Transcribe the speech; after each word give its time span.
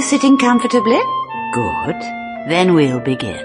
Are 0.00 0.02
you 0.02 0.08
sitting 0.08 0.38
comfortably? 0.38 0.98
Good. 1.52 2.00
Then 2.48 2.72
we'll 2.72 3.00
begin. 3.00 3.36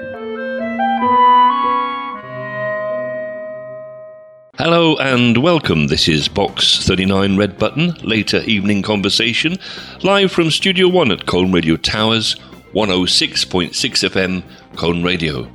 Hello 4.57 4.95
and 4.95 5.35
welcome. 5.39 5.87
This 5.87 6.07
is 6.07 6.29
Box 6.29 6.87
39 6.87 7.35
Red 7.35 7.59
Button, 7.59 7.95
later 7.95 8.37
evening 8.45 8.83
conversation, 8.83 9.57
live 10.01 10.31
from 10.31 10.49
Studio 10.49 10.87
1 10.87 11.11
at 11.11 11.25
Colne 11.25 11.51
Radio 11.51 11.75
Towers, 11.75 12.35
106.6 12.73 13.71
FM, 13.73 14.41
Colne 14.77 15.03
Radio. 15.03 15.51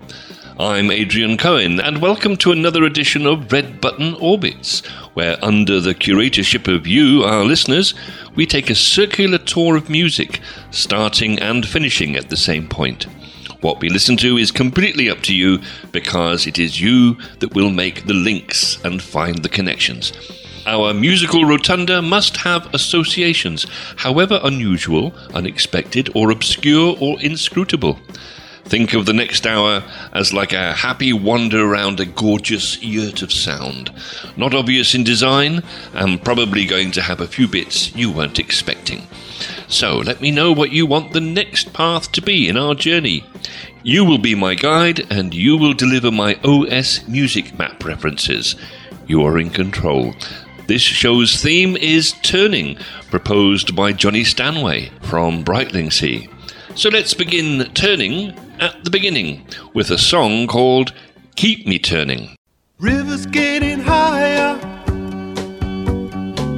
I'm 0.59 0.91
Adrian 0.91 1.39
Coen, 1.39 1.83
and 1.83 2.03
welcome 2.03 2.37
to 2.37 2.53
another 2.53 2.84
edition 2.84 3.27
of 3.27 3.51
Red 3.51 3.81
Button 3.81 4.17
Orbits, 4.17 4.83
where, 5.21 5.45
under 5.45 5.81
the 5.81 5.95
curatorship 5.95 6.67
of 6.67 6.87
you, 6.87 7.23
our 7.25 7.45
listeners, 7.45 7.93
we 8.37 8.47
take 8.47 8.71
a 8.71 8.75
circular 8.75 9.37
tour 9.37 9.77
of 9.77 9.91
music, 9.91 10.41
starting 10.71 11.39
and 11.39 11.69
finishing 11.69 12.17
at 12.17 12.31
the 12.31 12.39
same 12.39 12.67
point. 12.67 13.03
What 13.61 13.83
we 13.83 13.91
listen 13.91 14.17
to 14.17 14.39
is 14.39 14.51
completely 14.51 15.11
up 15.11 15.21
to 15.25 15.35
you 15.35 15.59
because 15.93 16.47
it 16.47 16.59
is 16.59 16.81
you 16.81 17.19
that 17.41 17.55
will 17.55 17.69
make 17.69 18.07
the 18.07 18.15
links 18.15 18.83
and 18.83 19.03
find 19.03 19.43
the 19.43 19.51
connections. 19.51 20.15
Our 20.65 20.95
musical 20.95 21.45
rotunda 21.45 22.01
must 22.01 22.39
have 22.39 22.73
associations, 22.73 23.67
however 23.97 24.41
unusual, 24.43 25.12
unexpected, 25.34 26.09
or 26.15 26.31
obscure 26.31 26.97
or 26.99 27.21
inscrutable. 27.21 28.01
Think 28.71 28.95
of 28.95 29.05
the 29.05 29.13
next 29.13 29.49
hour 29.49 29.83
as 30.13 30.33
like 30.33 30.53
a 30.53 30.73
happy 30.73 31.13
wander 31.13 31.61
around 31.61 31.99
a 31.99 32.07
gorgeous 32.07 32.81
yurt 32.81 33.21
of 33.21 33.33
sound. 33.33 33.91
Not 34.37 34.55
obvious 34.55 34.95
in 34.95 35.03
design, 35.03 35.65
and 35.93 36.23
probably 36.23 36.67
going 36.67 36.93
to 36.93 37.03
have 37.03 37.21
a 37.21 37.27
few 37.27 37.49
bits 37.49 37.93
you 37.97 38.12
weren't 38.12 38.39
expecting. 38.39 39.09
So 39.67 39.99
let 39.99 40.21
me 40.21 40.31
know 40.31 40.53
what 40.53 40.71
you 40.71 40.87
want 40.87 41.12
the 41.12 41.21
next 41.21 41.73
path 41.73 42.12
to 42.12 42.23
be 42.23 42.49
in 42.49 42.57
our 42.57 42.77
journey. 42.77 43.25
You 43.83 44.05
will 44.05 44.19
be 44.19 44.37
my 44.37 44.55
guide, 44.55 45.05
and 45.11 45.34
you 45.34 45.57
will 45.57 45.75
deliver 45.75 46.12
my 46.12 46.39
OS 46.45 47.09
music 47.09 47.59
map 47.59 47.84
references. 47.84 48.55
You 49.09 49.25
are 49.25 49.37
in 49.41 49.51
control. 49.51 50.15
This 50.69 50.83
show's 50.83 51.43
theme 51.43 51.77
is 51.77 52.12
Turning, 52.23 52.77
proposed 53.11 53.75
by 53.75 53.95
Johnny 53.95 54.23
Stanway 54.23 54.93
from 55.03 55.43
Brightlingsea. 55.43 56.29
So 56.77 56.89
let's 56.89 57.15
begin 57.15 57.69
turning 57.75 58.33
at 58.61 58.84
the 58.84 58.91
beginning 58.91 59.47
with 59.72 59.91
a 59.91 59.97
song 59.97 60.47
called 60.47 60.92
Keep 61.34 61.66
Me 61.66 61.78
Turning. 61.78 62.36
Rivers 62.78 63.25
getting 63.25 63.80
higher, 63.80 64.56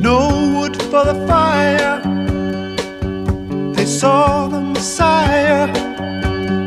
no 0.00 0.58
wood 0.58 0.76
for 0.82 1.04
the 1.04 1.24
fire. 1.28 2.00
They 3.74 3.84
saw 3.84 4.48
the 4.48 4.60
Messiah, 4.60 5.68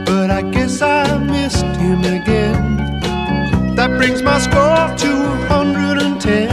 but 0.06 0.31
I 0.31 0.41
guess 0.51 0.81
I 0.81 1.18
missed 1.18 1.66
him 1.66 2.00
again. 2.00 3.75
That 3.75 3.90
brings 3.97 4.22
my 4.22 4.40
score 4.40 4.95
to 5.03 5.12
110. 5.50 6.47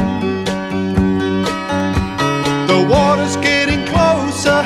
The 2.66 2.86
water's 2.90 3.36
getting 3.36 3.86
closer. 3.86 4.62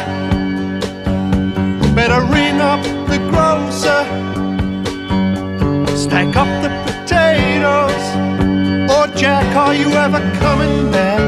Better 1.94 2.22
ring 2.32 2.60
up 2.60 2.96
grocer. 3.47 4.03
Stack 6.05 6.34
up 6.43 6.51
the 6.65 6.71
potatoes. 6.87 8.05
Or 8.95 9.07
Jack, 9.17 9.47
are 9.55 9.75
you 9.75 9.89
ever 10.05 10.21
coming 10.43 10.91
back? 10.91 11.25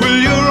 Will 0.00 0.20
your 0.28 0.41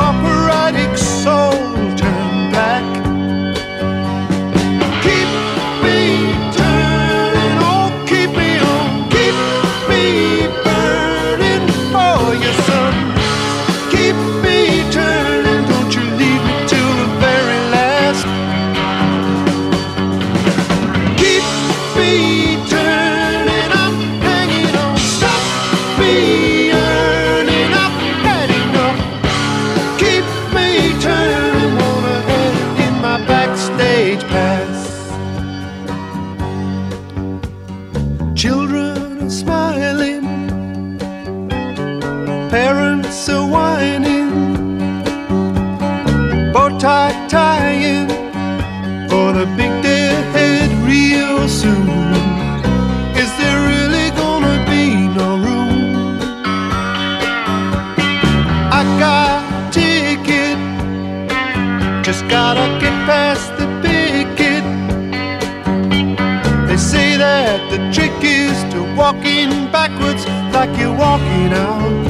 like 70.62 70.78
you're 70.78 70.96
walking 70.96 71.52
out. 71.68 72.06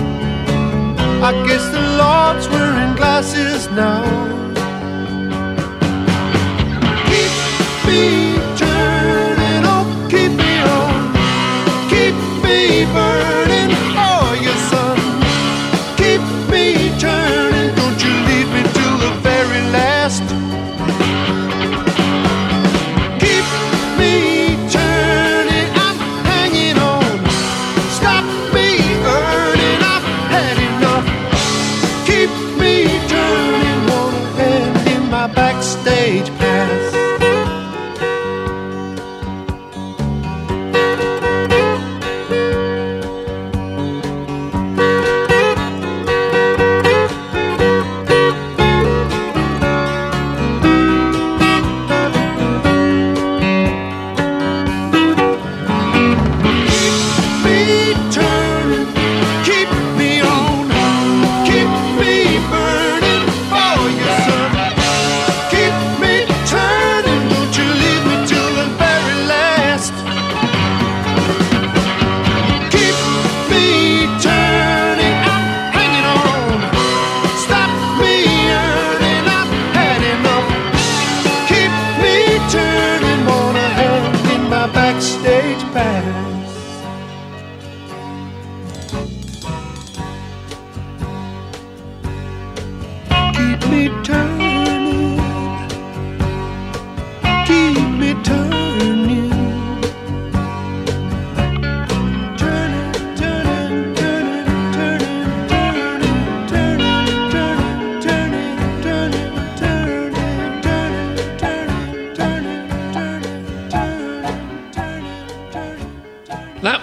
I 1.24 1.32
guess 1.48 1.64
the 1.76 1.84
Lord's 2.02 2.50
wearing 2.50 2.94
glasses 2.98 3.62
now. 3.82 4.04
Keep 7.08 7.34
me 7.88 8.21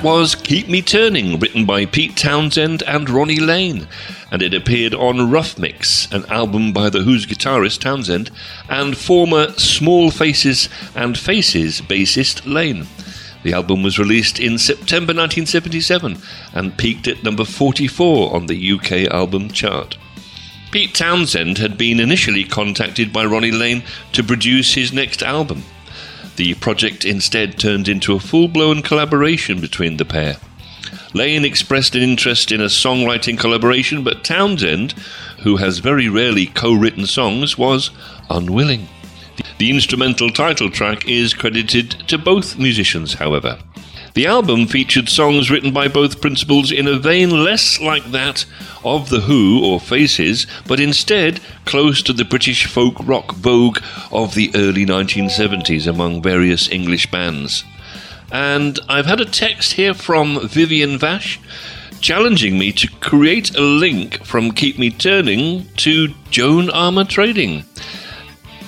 was 0.09 0.35
Keep 0.35 0.69
Me 0.69 0.81
Turning, 0.81 1.39
written 1.39 1.67
by 1.67 1.85
Pete 1.85 2.17
Townshend 2.17 2.83
and 2.85 3.11
Ronnie 3.11 3.41
Lane, 3.41 3.87
and 4.33 4.41
it 4.41 4.55
appeared 4.55 4.95
on 4.95 5.31
Rough 5.31 5.59
Mix, 5.59 6.11
an 6.11 6.25
album 6.31 6.73
by 6.73 6.89
The 6.89 7.03
Who's 7.03 7.27
guitarist 7.27 7.83
Townshend 7.83 8.31
and 8.71 8.97
former 8.97 9.53
Small 9.59 10.11
Faces 10.11 10.71
and 10.95 11.19
Faces 11.19 11.83
bassist 11.83 12.51
Lane. 12.51 12.87
The 13.43 13.53
album 13.53 13.83
was 13.83 13.99
released 13.99 14.41
in 14.41 14.57
September 14.57 15.13
1977 15.13 16.17
and 16.55 16.79
peaked 16.79 17.07
at 17.07 17.23
number 17.23 17.45
44 17.45 18.35
on 18.35 18.47
the 18.47 18.73
UK 18.73 19.13
album 19.13 19.51
chart. 19.51 19.99
Pete 20.71 20.95
Townshend 20.95 21.59
had 21.59 21.77
been 21.77 22.01
initially 22.01 22.45
contacted 22.45 23.13
by 23.13 23.27
Ronnie 23.27 23.53
Lane 23.53 23.83
to 24.13 24.25
produce 24.25 24.73
his 24.73 24.91
next 24.91 25.23
album. 25.23 25.65
The 26.39 26.55
project 26.55 27.05
instead 27.05 27.59
turned 27.59 27.89
into 27.89 28.15
a 28.15 28.21
full 28.21 28.47
blown 28.47 28.81
collaboration 28.81 29.61
between 29.61 29.97
the 29.97 30.05
pair. 30.05 30.37
Lane 31.13 31.45
expressed 31.45 31.97
an 31.97 32.03
interest 32.03 32.53
in 32.53 32.61
a 32.61 32.67
songwriting 32.67 33.37
collaboration, 33.37 34.05
but 34.05 34.23
Townshend, 34.23 34.93
who 35.41 35.57
has 35.57 35.81
very 35.81 36.09
rarely 36.09 36.47
co 36.47 36.73
written 36.75 37.07
songs, 37.07 37.59
was 37.59 37.91
unwilling. 38.31 38.87
The 39.59 39.71
instrumental 39.71 40.31
title 40.31 40.71
track 40.71 41.09
is 41.09 41.35
credited 41.35 41.91
to 42.07 42.17
both 42.17 42.57
musicians, 42.57 43.15
however. 43.15 43.59
The 44.15 44.27
album 44.27 44.67
featured 44.67 45.09
songs 45.09 45.51
written 45.51 45.73
by 45.73 45.89
both 45.89 46.21
principals 46.21 46.73
in 46.73 46.87
a 46.87 46.99
vein 46.99 47.45
less 47.45 47.81
like 47.81 48.11
that 48.11 48.45
of 48.85 49.11
The 49.11 49.21
Who 49.21 49.65
or 49.65 49.81
Faces, 49.81 50.47
but 50.67 50.81
instead 50.81 51.41
close 51.65 52.03
to 52.03 52.13
the 52.13 52.25
British 52.25 52.67
folk 52.67 52.97
rock 53.03 53.35
vogue 53.35 53.79
of 54.11 54.35
the 54.35 54.51
early 54.55 54.87
1970s 54.87 55.87
among 55.87 56.23
various 56.23 56.71
English 56.71 57.11
bands. 57.11 57.65
And 58.31 58.79
I've 58.89 59.07
had 59.07 59.21
a 59.21 59.25
text 59.25 59.73
here 59.73 59.95
from 59.95 60.49
Vivian 60.49 60.99
Vash 60.99 61.41
challenging 62.01 62.59
me 62.59 62.73
to 62.73 62.89
create 63.01 63.57
a 63.57 63.61
link 63.61 64.25
from 64.25 64.53
Keep 64.53 64.79
Me 64.79 64.91
Turning 64.91 65.67
to 65.77 66.09
Joan 66.31 66.69
Armatrading. 66.69 67.65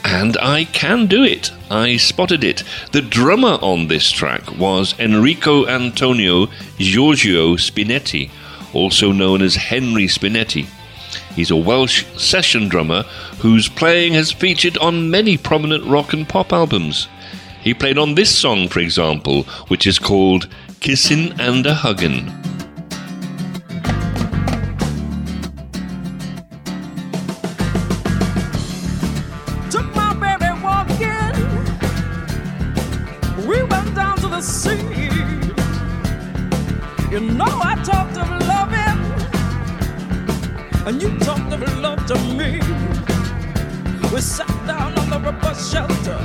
And 0.04 0.36
I 0.38 0.64
can 0.64 1.06
do 1.06 1.22
it. 1.24 1.52
I 1.70 1.96
spotted 1.96 2.42
it. 2.42 2.64
The 2.92 3.02
drummer 3.02 3.58
on 3.62 3.88
this 3.88 4.10
track 4.10 4.58
was 4.58 4.98
Enrico 4.98 5.66
Antonio 5.66 6.48
Giorgio 6.78 7.56
Spinetti, 7.56 8.30
also 8.72 9.12
known 9.12 9.42
as 9.42 9.54
Henry 9.54 10.06
Spinetti. 10.06 10.66
He's 11.34 11.50
a 11.50 11.56
Welsh 11.56 12.04
session 12.16 12.68
drummer 12.68 13.02
whose 13.38 13.68
playing 13.68 14.14
has 14.14 14.32
featured 14.32 14.78
on 14.78 15.10
many 15.10 15.36
prominent 15.36 15.84
rock 15.84 16.12
and 16.12 16.28
pop 16.28 16.52
albums. 16.52 17.08
He 17.62 17.74
played 17.74 17.98
on 17.98 18.14
this 18.14 18.34
song, 18.36 18.68
for 18.68 18.80
example, 18.80 19.44
which 19.68 19.86
is 19.86 19.98
called 19.98 20.48
Kissin' 20.80 21.38
and 21.38 21.66
a 21.66 21.74
Huggin'. 21.74 22.59
Sea. 34.42 34.78
You 37.10 37.20
know 37.20 37.44
I 37.44 37.74
talked 37.84 38.16
of 38.16 38.30
loving, 38.48 39.00
and 40.86 41.02
you 41.02 41.18
talked 41.18 41.52
of 41.52 41.78
love 41.78 42.06
to 42.06 42.14
me. 42.38 42.60
We 44.12 44.20
sat 44.20 44.48
down 44.66 44.98
on 44.98 45.10
the 45.10 45.20
rubber 45.20 45.54
shelter 45.54 46.18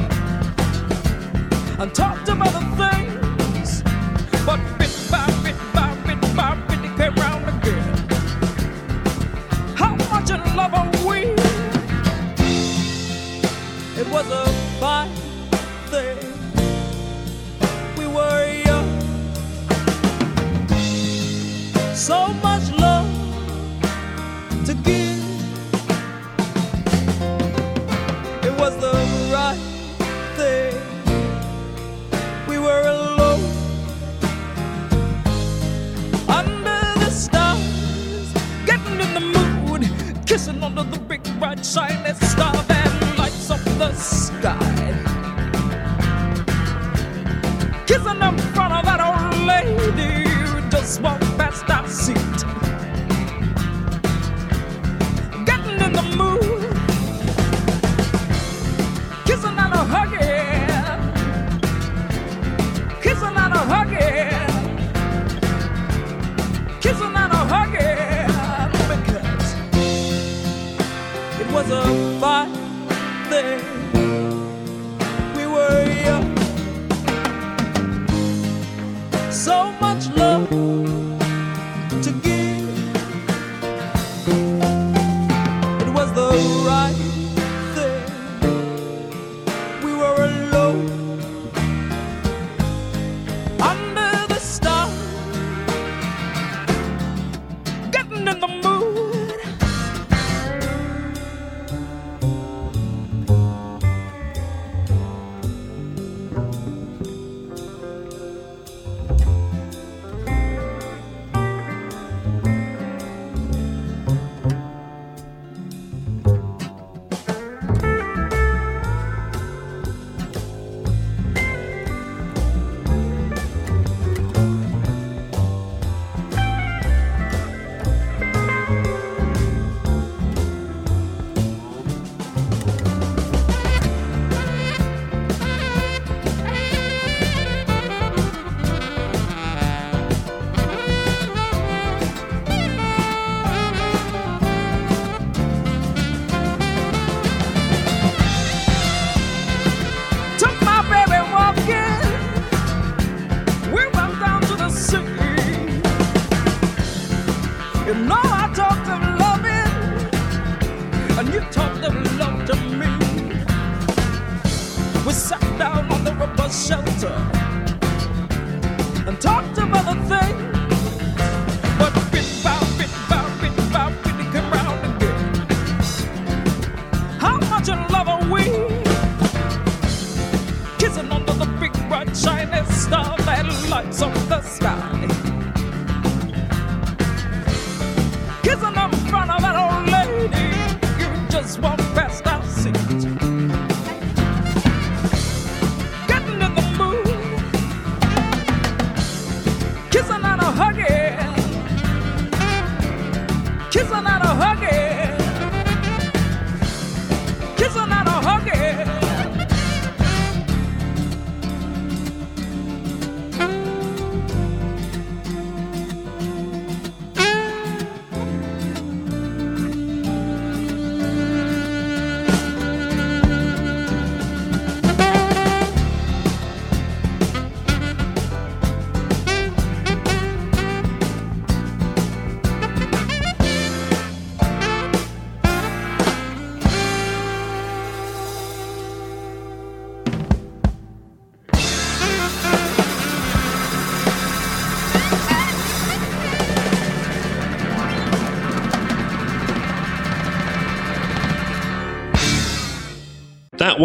and 1.80 1.94
talked 1.94 2.30
about 2.30 2.54
the 2.54 2.64
things, 2.82 3.84
but 4.46 4.60
bit 4.78 4.96
by 5.12 5.28
bit 5.44 5.58
by 5.74 5.94
bit 6.06 6.36
by 6.36 6.56
bit 6.68 6.80
it 6.86 6.96
came 6.98 7.16
round 7.16 7.46
again. 7.50 7.96
How 9.76 9.96
much 10.12 10.30
in 10.30 10.42
love 10.56 10.74
are 10.74 10.92
we? 11.08 11.36
It 14.00 14.08
was 14.10 14.30
a 14.32 14.46
fine 14.80 15.25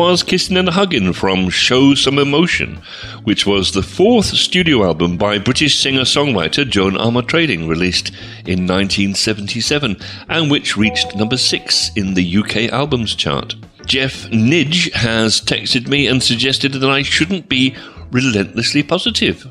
was 0.01 0.23
Kissing 0.23 0.57
and 0.57 0.71
Hugging 0.71 1.13
from 1.13 1.51
Show 1.51 1.95
Some 1.95 2.19
Emotion, 2.19 2.81
which 3.25 3.45
was 3.45 3.73
the 3.73 3.83
fourth 3.83 4.25
studio 4.25 4.83
album 4.83 5.19
by 5.19 5.39
British 5.39 5.79
singer-songwriter 5.79 6.67
Joan 6.67 6.95
Armatrading, 6.95 7.69
released 7.69 8.09
in 8.47 8.67
1977, 8.67 9.99
and 10.31 10.51
which 10.51 10.79
reached 10.79 11.15
number 11.17 11.37
six 11.37 11.91
in 11.97 12.15
the 12.15 12.39
UK 12.39 12.73
albums 12.73 13.15
chart. 13.15 13.57
Jeff 13.85 14.25
Nidge 14.31 14.91
has 14.95 15.39
texted 15.39 15.87
me 15.87 16.07
and 16.07 16.23
suggested 16.23 16.73
that 16.73 16.91
I 16.91 17.03
shouldn't 17.03 17.51
be 17.51 17.77
relentlessly 18.11 18.83
positive. 18.83 19.47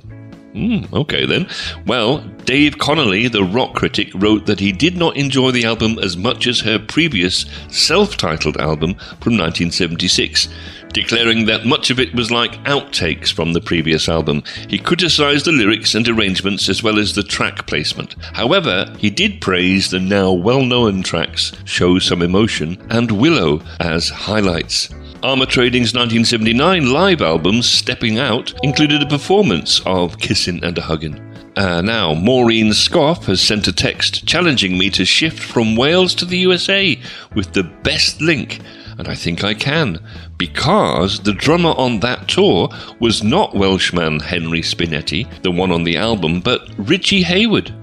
Hmm, 0.54 0.84
okay 0.92 1.26
then. 1.28 1.48
Well, 1.86 2.20
Dave 2.46 2.80
Connolly, 2.80 3.28
the 3.28 3.44
rock 3.44 3.76
critic, 3.76 4.10
wrote 4.16 4.48
that 4.48 4.60
he 4.60 4.72
did 4.72 4.98
not 4.98 5.16
enjoy 5.16 5.52
the 5.52 5.66
album 5.66 6.00
as 6.00 6.18
much 6.18 6.48
as 6.48 6.62
her 6.62 6.80
previous 6.80 7.46
self 7.68 8.18
titled 8.18 8.58
album 8.58 8.96
from 9.22 9.38
1976, 9.38 10.48
declaring 10.92 11.46
that 11.46 11.68
much 11.68 11.92
of 11.92 12.00
it 12.00 12.16
was 12.16 12.32
like 12.32 12.64
outtakes 12.64 13.32
from 13.32 13.54
the 13.54 13.62
previous 13.62 14.10
album. 14.10 14.42
He 14.68 14.80
criticized 14.80 15.46
the 15.46 15.52
lyrics 15.52 15.94
and 15.94 16.08
arrangements 16.10 16.68
as 16.68 16.82
well 16.82 16.98
as 16.98 17.14
the 17.14 17.22
track 17.22 17.68
placement. 17.68 18.16
However, 18.34 18.92
he 18.98 19.12
did 19.12 19.42
praise 19.42 19.92
the 19.92 20.00
now 20.00 20.32
well 20.32 20.66
known 20.66 21.04
tracks 21.04 21.52
Show 21.66 22.00
Some 22.00 22.24
Emotion 22.24 22.76
and 22.90 23.12
Willow 23.12 23.62
as 23.80 24.10
highlights. 24.10 24.90
Armatrading's 25.22 25.94
1979 25.94 26.94
live 26.94 27.22
album, 27.22 27.62
Stepping 27.62 28.20
Out, 28.20 28.54
included 28.64 29.04
a 29.04 29.06
performance 29.06 29.82
of 29.86 30.18
Kissin' 30.18 30.64
and 30.64 30.78
a 30.78 30.82
Huggin'. 30.82 31.20
Uh, 31.58 31.82
now, 31.82 32.14
Maureen 32.14 32.72
Scoff 32.72 33.26
has 33.26 33.42
sent 33.42 33.68
a 33.68 33.74
text 33.74 34.26
challenging 34.26 34.78
me 34.78 34.90
to 34.92 35.04
shift 35.04 35.38
from 35.38 35.76
Wales 35.76 36.16
to 36.16 36.26
the 36.26 36.38
USA 36.38 36.98
with 37.36 37.52
the 37.52 37.64
best 37.64 38.22
link, 38.22 38.62
and 38.98 39.10
I 39.10 39.16
think 39.16 39.44
I 39.44 39.54
can, 39.56 40.00
because 40.38 41.20
the 41.20 41.34
drummer 41.34 41.72
on 41.72 42.00
that 42.00 42.30
tour 42.30 42.70
was 43.02 43.22
not 43.22 43.54
Welshman 43.54 44.22
Henry 44.22 44.62
Spinetti, 44.62 45.30
the 45.42 45.52
one 45.52 45.74
on 45.74 45.84
the 45.84 45.98
album, 45.98 46.40
but 46.40 46.62
Richie 46.78 47.24
Hayward, 47.24 47.74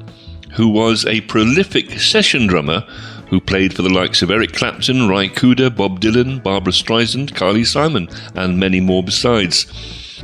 who 0.52 0.68
was 0.68 1.04
a 1.04 1.20
prolific 1.22 2.00
session 2.00 2.46
drummer 2.46 2.86
who 3.28 3.40
played 3.40 3.75
for 3.75 3.83
the 3.83 3.92
likes 3.92 4.23
of 4.23 4.30
Eric 4.30 4.52
Clapton, 4.52 5.09
Ry 5.09 5.28
Cooder, 5.28 5.75
Bob 5.75 6.00
Dylan, 6.00 6.42
Barbra 6.42 6.73
Streisand, 6.73 7.35
Carly 7.35 7.64
Simon, 7.64 8.09
and 8.35 8.59
many 8.59 8.80
more 8.80 9.02
besides. 9.02 9.66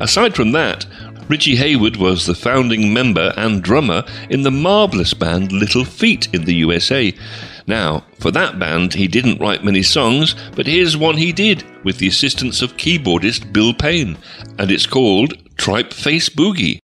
Aside 0.01 0.35
from 0.35 0.53
that, 0.53 0.87
Richie 1.29 1.57
Hayward 1.57 1.97
was 1.97 2.27
the 2.27 2.35
founding 2.35 2.93
member 2.93 3.33
and 3.37 3.63
drummer 3.63 4.05
in 4.29 4.43
the 4.43 4.51
marvellous 4.51 5.15
band 5.15 5.53
Little 5.53 5.85
Feat 5.85 6.29
in 6.35 6.45
the 6.45 6.55
USA. 6.57 7.15
Now, 7.67 8.05
for 8.19 8.31
that 8.33 8.59
band, 8.59 8.95
he 8.95 9.07
didn't 9.09 9.41
write 9.41 9.65
many 9.65 9.83
songs, 9.83 10.35
but 10.57 10.67
here's 10.67 10.97
one 10.97 11.17
he 11.17 11.33
did 11.33 11.65
with 11.85 11.99
the 11.99 12.09
assistance 12.09 12.61
of 12.61 12.77
keyboardist 12.77 13.53
Bill 13.53 13.73
Payne, 13.73 14.19
and 14.59 14.71
it's 14.71 14.87
called 14.87 15.35
Tripe 15.57 15.93
Face 15.93 16.29
Boogie. 16.29 16.82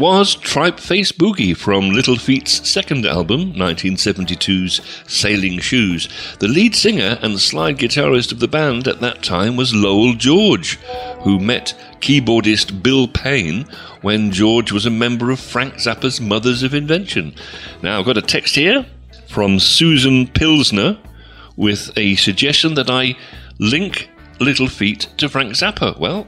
Was 0.00 0.34
Tripe 0.34 0.80
Face 0.80 1.12
Boogie 1.12 1.54
from 1.54 1.90
Little 1.90 2.16
Feat's 2.16 2.66
second 2.66 3.04
album, 3.04 3.52
1972's 3.52 4.80
Sailing 5.06 5.58
Shoes. 5.58 6.08
The 6.38 6.48
lead 6.48 6.74
singer 6.74 7.18
and 7.20 7.38
slide 7.38 7.76
guitarist 7.76 8.32
of 8.32 8.40
the 8.40 8.48
band 8.48 8.88
at 8.88 9.00
that 9.00 9.22
time 9.22 9.56
was 9.56 9.74
Lowell 9.74 10.14
George, 10.14 10.76
who 11.20 11.38
met 11.38 11.78
keyboardist 12.00 12.82
Bill 12.82 13.08
Payne 13.08 13.66
when 14.00 14.30
George 14.30 14.72
was 14.72 14.86
a 14.86 14.90
member 14.90 15.30
of 15.30 15.38
Frank 15.38 15.74
Zappa's 15.74 16.18
Mothers 16.18 16.62
of 16.62 16.72
Invention. 16.72 17.34
Now, 17.82 17.98
I've 17.98 18.06
got 18.06 18.16
a 18.16 18.22
text 18.22 18.54
here 18.54 18.86
from 19.28 19.60
Susan 19.60 20.28
Pilsner 20.28 20.98
with 21.56 21.90
a 21.98 22.16
suggestion 22.16 22.72
that 22.74 22.88
I 22.88 23.16
link 23.58 24.08
Little 24.40 24.68
Feat 24.68 25.08
to 25.18 25.28
Frank 25.28 25.52
Zappa. 25.52 25.98
Well, 25.98 26.26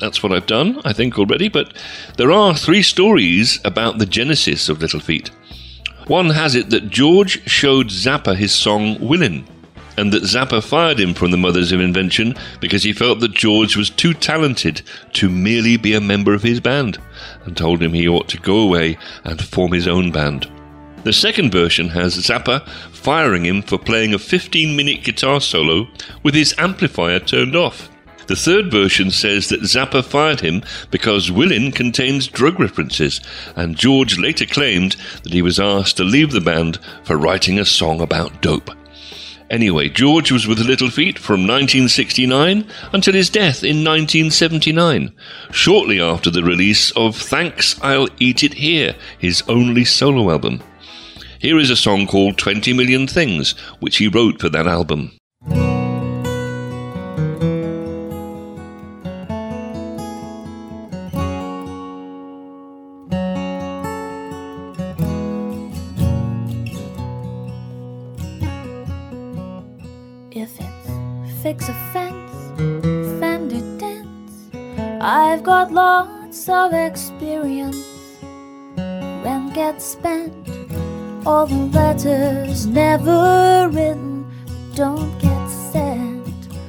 that's 0.00 0.22
what 0.22 0.32
I've 0.32 0.46
done, 0.46 0.80
I 0.84 0.92
think, 0.92 1.18
already, 1.18 1.48
but 1.48 1.74
there 2.16 2.32
are 2.32 2.54
three 2.54 2.82
stories 2.82 3.60
about 3.64 3.98
the 3.98 4.06
genesis 4.06 4.68
of 4.68 4.80
Little 4.80 5.00
Feat. 5.00 5.30
One 6.06 6.30
has 6.30 6.54
it 6.54 6.70
that 6.70 6.90
George 6.90 7.48
showed 7.48 7.88
Zappa 7.88 8.34
his 8.34 8.52
song 8.52 8.98
Willin', 8.98 9.46
and 9.96 10.12
that 10.12 10.22
Zappa 10.22 10.64
fired 10.64 10.98
him 10.98 11.14
from 11.14 11.30
the 11.30 11.36
Mothers 11.36 11.72
of 11.72 11.80
Invention 11.80 12.34
because 12.60 12.82
he 12.82 12.92
felt 12.92 13.20
that 13.20 13.34
George 13.34 13.76
was 13.76 13.90
too 13.90 14.14
talented 14.14 14.82
to 15.12 15.28
merely 15.28 15.76
be 15.76 15.94
a 15.94 16.00
member 16.00 16.34
of 16.34 16.42
his 16.42 16.58
band, 16.58 16.98
and 17.44 17.56
told 17.56 17.82
him 17.82 17.92
he 17.92 18.08
ought 18.08 18.28
to 18.28 18.38
go 18.38 18.58
away 18.58 18.98
and 19.24 19.40
form 19.40 19.72
his 19.72 19.86
own 19.86 20.10
band. 20.10 20.50
The 21.04 21.12
second 21.12 21.50
version 21.50 21.88
has 21.88 22.16
Zappa 22.16 22.66
firing 22.92 23.46
him 23.46 23.62
for 23.62 23.78
playing 23.78 24.12
a 24.12 24.18
15 24.18 24.76
minute 24.76 25.02
guitar 25.02 25.40
solo 25.40 25.88
with 26.22 26.34
his 26.34 26.54
amplifier 26.58 27.18
turned 27.18 27.56
off. 27.56 27.88
The 28.30 28.36
third 28.36 28.70
version 28.70 29.10
says 29.10 29.48
that 29.48 29.62
Zappa 29.62 30.04
fired 30.04 30.38
him 30.38 30.62
because 30.92 31.32
Willin' 31.32 31.72
contains 31.72 32.28
drug 32.28 32.60
references, 32.60 33.20
and 33.56 33.76
George 33.76 34.20
later 34.20 34.46
claimed 34.46 34.94
that 35.24 35.32
he 35.32 35.42
was 35.42 35.58
asked 35.58 35.96
to 35.96 36.04
leave 36.04 36.30
the 36.30 36.40
band 36.40 36.78
for 37.02 37.16
writing 37.16 37.58
a 37.58 37.64
song 37.64 38.00
about 38.00 38.40
dope. 38.40 38.70
Anyway, 39.50 39.88
George 39.88 40.30
was 40.30 40.46
with 40.46 40.60
Little 40.60 40.90
Feat 40.90 41.18
from 41.18 41.40
1969 41.40 42.68
until 42.92 43.14
his 43.14 43.30
death 43.30 43.64
in 43.64 43.82
1979, 43.82 45.12
shortly 45.50 46.00
after 46.00 46.30
the 46.30 46.44
release 46.44 46.92
of 46.92 47.16
Thanks 47.16 47.82
I'll 47.82 48.06
Eat 48.20 48.44
It 48.44 48.54
Here, 48.54 48.94
his 49.18 49.42
only 49.48 49.84
solo 49.84 50.30
album. 50.30 50.62
Here 51.40 51.58
is 51.58 51.70
a 51.70 51.74
song 51.74 52.06
called 52.06 52.38
20 52.38 52.74
Million 52.74 53.08
Things, 53.08 53.58
which 53.80 53.96
he 53.96 54.06
wrote 54.06 54.40
for 54.40 54.50
that 54.50 54.68
album. 54.68 55.18
Of 76.50 76.72
experience. 76.72 77.78
Rent 78.76 79.54
gets 79.54 79.84
spent, 79.84 80.32
all 81.24 81.46
the 81.46 81.54
letters 81.78 82.66
never 82.66 83.68
written 83.70 84.26
don't 84.74 85.16
get 85.20 85.46
sent. 85.48 86.26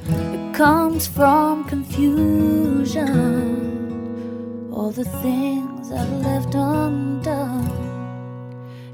It 0.08 0.54
comes 0.54 1.06
from 1.06 1.64
confusion, 1.64 3.08
all 4.72 4.90
the 4.90 5.04
things 5.04 5.90
I've 5.90 6.12
left 6.20 6.54
undone. 6.54 7.70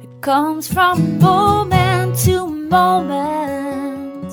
It 0.03 0.21
comes 0.23 0.73
from 0.73 1.19
moment 1.19 2.19
to 2.21 2.49
moment 2.49 4.31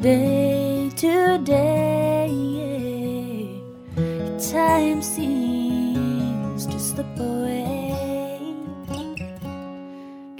day 0.00 0.90
to 0.96 1.38
day. 1.38 2.77
Time 4.38 5.02
seems 5.02 6.64
to 6.66 6.78
slip 6.78 7.18
away. 7.18 8.54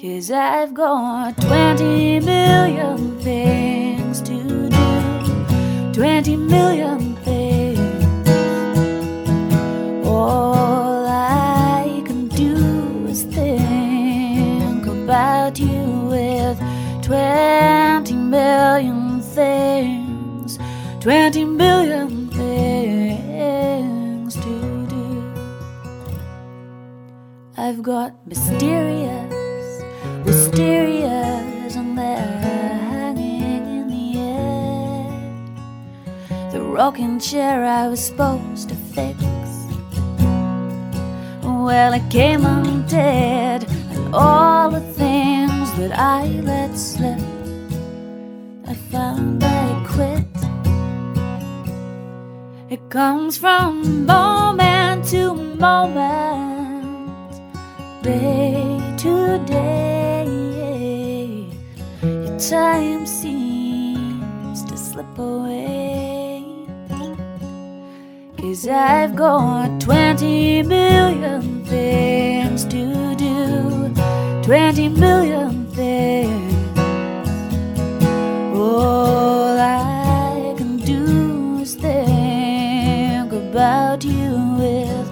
Cause 0.00 0.30
I've 0.30 0.72
got 0.72 1.36
20 1.40 2.20
million 2.20 3.18
things 3.18 4.20
to 4.22 4.68
do, 4.70 5.92
20 5.92 6.36
million 6.36 7.16
things. 7.16 8.28
All 10.06 11.04
I 11.04 12.00
can 12.06 12.28
do 12.28 13.06
is 13.08 13.24
think 13.24 14.86
about 14.86 15.58
you 15.58 15.82
with 16.08 16.56
20 17.02 18.14
million 18.14 19.20
things, 19.22 20.56
20 21.00 21.44
million 21.46 21.87
I've 27.68 27.82
got 27.82 28.14
mysterious, 28.26 29.82
mysterious, 30.24 31.76
and 31.76 31.98
they're 31.98 32.16
hanging 32.16 33.66
in 33.78 33.88
the 33.90 34.18
air. 34.18 35.04
The 36.50 36.62
rocking 36.62 37.20
chair 37.20 37.66
I 37.66 37.88
was 37.88 38.00
supposed 38.00 38.70
to 38.70 38.74
fix. 38.74 39.22
Well, 41.42 41.92
it 41.92 42.08
came 42.08 42.40
undead, 42.40 43.68
and 43.92 44.14
all 44.14 44.70
the 44.70 44.80
things 44.80 45.70
that 45.74 45.92
I 45.94 46.24
let 46.40 46.74
slip, 46.74 47.20
I 48.66 48.72
found 48.90 49.44
I 49.44 49.84
quit. 49.86 50.24
It 52.70 52.88
comes 52.88 53.36
from 53.36 54.06
moment 54.06 55.04
to 55.10 55.34
moment, 55.34 56.47
day 58.08 58.80
to 58.96 59.38
day. 59.44 60.24
Your 62.02 62.38
time 62.38 63.04
seems 63.06 64.64
to 64.64 64.76
slip 64.78 65.18
away. 65.18 66.42
Cause 68.38 68.66
I've 68.66 69.14
got 69.14 69.78
20 69.80 70.62
million 70.62 71.64
things 71.66 72.64
to 72.74 73.14
do, 73.16 73.92
20 74.42 74.88
million 74.88 75.66
things. 75.72 76.78
All 78.56 79.58
I 79.58 80.54
can 80.56 80.78
do 80.78 81.58
is 81.60 81.74
think 81.74 83.32
about 83.32 84.02
you 84.02 84.32
with 84.62 85.08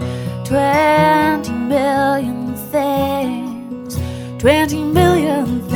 20 0.47 1.53
million 1.75 2.36
20 4.39 4.85
million 4.93 5.76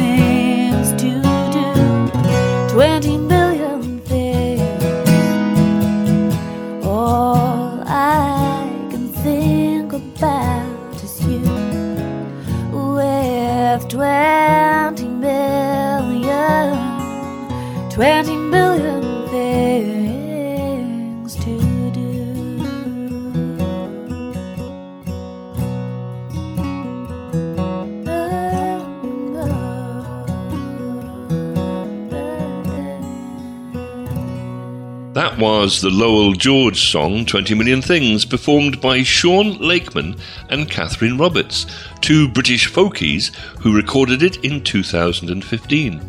Was 35.61 35.83
the 35.83 35.91
Lowell 35.91 36.33
George 36.33 36.91
song 36.91 37.27
20 37.27 37.55
Million 37.55 37.83
Things, 37.83 38.25
performed 38.25 38.81
by 38.81 39.03
Sean 39.03 39.59
Lakeman 39.59 40.17
and 40.49 40.71
Kathryn 40.71 41.21
Roberts, 41.21 41.67
two 42.01 42.29
British 42.29 42.73
folkies 42.73 43.35
who 43.59 43.77
recorded 43.77 44.23
it 44.23 44.43
in 44.43 44.65
2015. 44.65 46.01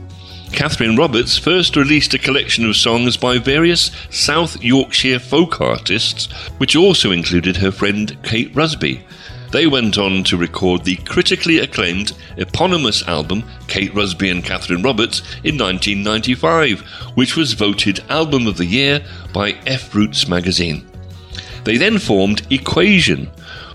Kathryn 0.51 0.97
Roberts 0.97 1.37
first 1.37 1.75
released 1.75 2.13
a 2.13 2.17
collection 2.17 2.65
of 2.65 2.77
songs 2.77 3.17
by 3.17 3.39
various 3.39 3.91
South 4.09 4.63
Yorkshire 4.63 5.19
folk 5.19 5.59
artists, 5.59 6.31
which 6.57 6.77
also 6.77 7.11
included 7.11 7.57
her 7.57 7.73
friend 7.73 8.17
Kate 8.23 8.55
Rusby. 8.55 9.01
They 9.51 9.67
went 9.67 9.97
on 9.97 10.23
to 10.25 10.37
record 10.37 10.85
the 10.85 10.95
critically 10.95 11.59
acclaimed 11.59 12.13
eponymous 12.37 13.05
album 13.07 13.43
Kate 13.67 13.93
Rusby 13.93 14.29
and 14.31 14.43
Kathryn 14.43 14.83
Roberts 14.83 15.19
in 15.43 15.57
1995, 15.57 16.79
which 17.15 17.35
was 17.35 17.53
voted 17.53 18.03
Album 18.09 18.47
of 18.47 18.57
the 18.57 18.65
Year 18.65 19.03
by 19.33 19.51
fRoots 19.51 20.29
magazine. 20.29 20.87
They 21.65 21.77
then 21.77 21.99
formed 21.99 22.47
Equation, 22.49 23.29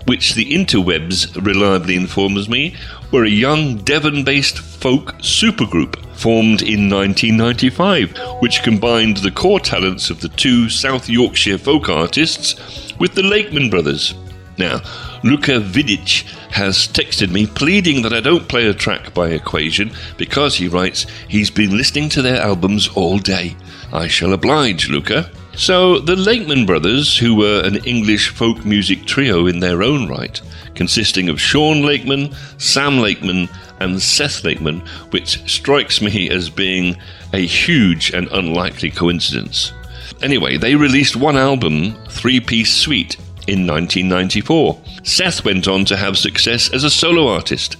which 0.05 0.33
the 0.33 0.51
interwebs 0.51 1.35
reliably 1.45 1.95
informs 1.95 2.49
me 2.49 2.75
were 3.11 3.25
a 3.25 3.29
young 3.29 3.77
Devon 3.77 4.23
based 4.23 4.59
folk 4.59 5.13
supergroup 5.19 5.95
formed 6.15 6.61
in 6.63 6.89
1995, 6.89 8.17
which 8.39 8.63
combined 8.63 9.17
the 9.17 9.31
core 9.31 9.59
talents 9.59 10.09
of 10.09 10.21
the 10.21 10.29
two 10.29 10.69
South 10.69 11.07
Yorkshire 11.07 11.59
folk 11.59 11.87
artists 11.87 12.93
with 12.99 13.13
the 13.13 13.21
Lakeman 13.23 13.69
brothers. 13.69 14.15
Now, 14.57 14.81
Luka 15.23 15.59
Vidic 15.59 16.23
has 16.51 16.87
texted 16.87 17.31
me 17.31 17.47
pleading 17.47 18.01
that 18.03 18.13
I 18.13 18.19
don't 18.19 18.47
play 18.47 18.67
a 18.67 18.73
track 18.73 19.13
by 19.13 19.29
Equation 19.29 19.91
because 20.17 20.55
he 20.55 20.67
writes 20.67 21.05
he's 21.27 21.49
been 21.49 21.75
listening 21.75 22.09
to 22.09 22.21
their 22.21 22.41
albums 22.41 22.87
all 22.89 23.17
day. 23.17 23.55
I 23.91 24.07
shall 24.07 24.33
oblige, 24.33 24.89
Luca. 24.89 25.31
So, 25.55 25.97
the 25.97 26.15
Lakeman 26.15 26.67
brothers, 26.67 27.17
who 27.17 27.33
were 27.35 27.61
an 27.65 27.77
English 27.77 28.29
folk 28.29 28.63
music 28.63 29.05
trio 29.05 29.47
in 29.47 29.59
their 29.59 29.81
own 29.81 30.07
right, 30.07 30.39
consisting 30.75 31.29
of 31.29 31.41
Sean 31.41 31.81
Lakeman, 31.81 32.35
Sam 32.59 32.99
Lakeman, 32.99 33.49
and 33.79 33.99
Seth 33.99 34.43
Lakeman, 34.43 34.81
which 35.09 35.49
strikes 35.49 35.99
me 35.99 36.29
as 36.29 36.49
being 36.49 36.95
a 37.33 37.43
huge 37.43 38.11
and 38.11 38.27
unlikely 38.27 38.91
coincidence. 38.91 39.73
Anyway, 40.21 40.57
they 40.57 40.75
released 40.75 41.15
one 41.15 41.37
album, 41.37 41.95
Three 42.09 42.39
Piece 42.39 42.73
Suite, 42.73 43.17
in 43.47 43.65
1994. 43.65 44.79
Seth 45.07 45.45
went 45.45 45.69
on 45.69 45.85
to 45.85 45.95
have 45.95 46.17
success 46.17 46.69
as 46.73 46.83
a 46.83 46.89
solo 46.89 47.29
artist, 47.29 47.77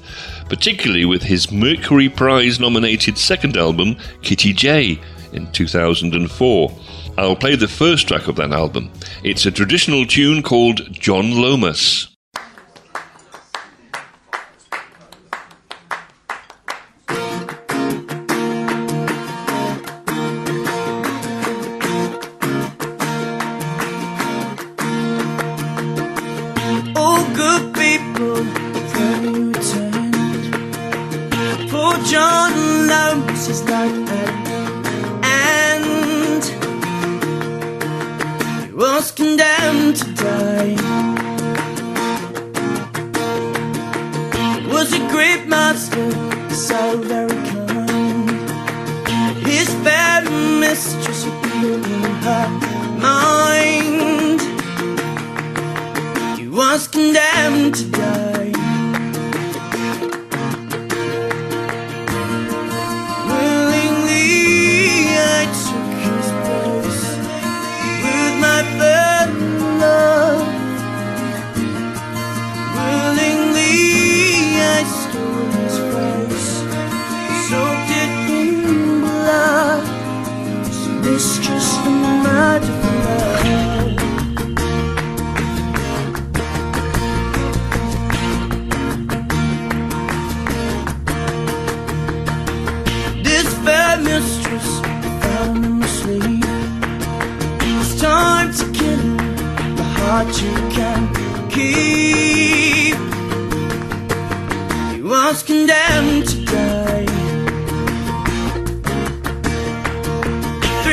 particularly 0.48 1.04
with 1.04 1.24
his 1.24 1.52
Mercury 1.52 2.08
Prize 2.08 2.58
nominated 2.58 3.18
second 3.18 3.58
album, 3.58 3.98
Kitty 4.22 4.54
Jay, 4.54 4.98
in 5.34 5.52
2004. 5.52 6.72
I'll 7.18 7.36
play 7.36 7.58
the 7.58 7.68
first 7.68 8.08
track 8.08 8.30
of 8.30 8.38
that 8.38 8.54
album. 8.54 8.90
It's 9.26 9.46
a 9.46 9.52
traditional 9.52 10.06
tune 10.06 10.42
called 10.42 10.94
John 10.94 11.32
Lomas. 11.32 12.17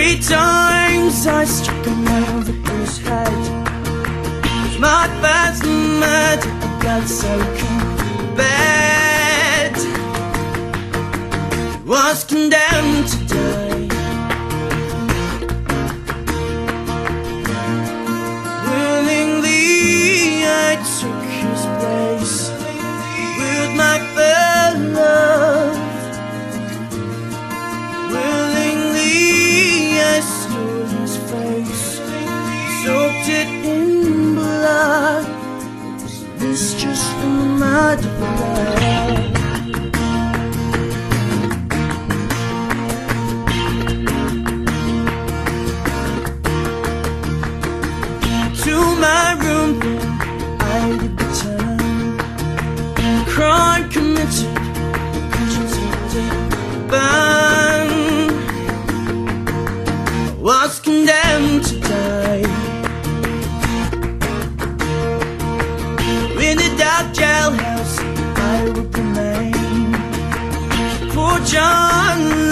Three 0.04 0.20
times 0.20 1.26
I 1.26 1.46
struck 1.46 1.82
him 1.86 2.06
over 2.06 2.52
his 2.52 2.98
head. 2.98 3.42
It's 4.44 4.78
my 4.78 5.08
murder, 5.98 6.50
I 6.60 6.78
got 6.82 7.08
so 7.08 7.34
bad 8.36 9.74
was 11.86 12.24
condemned 12.24 13.23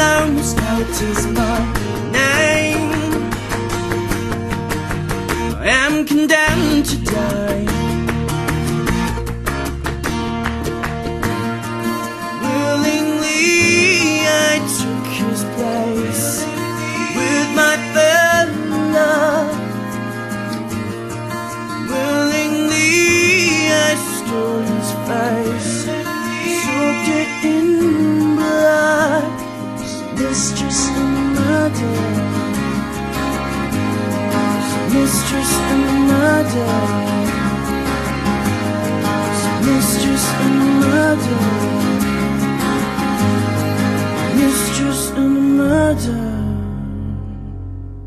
Now 0.02 0.80
it 0.80 1.02
is 1.02 1.26
my 1.28 1.58
name. 2.10 2.90
I 5.60 5.66
am 5.68 6.04
condemned 6.04 6.86
to 6.86 7.01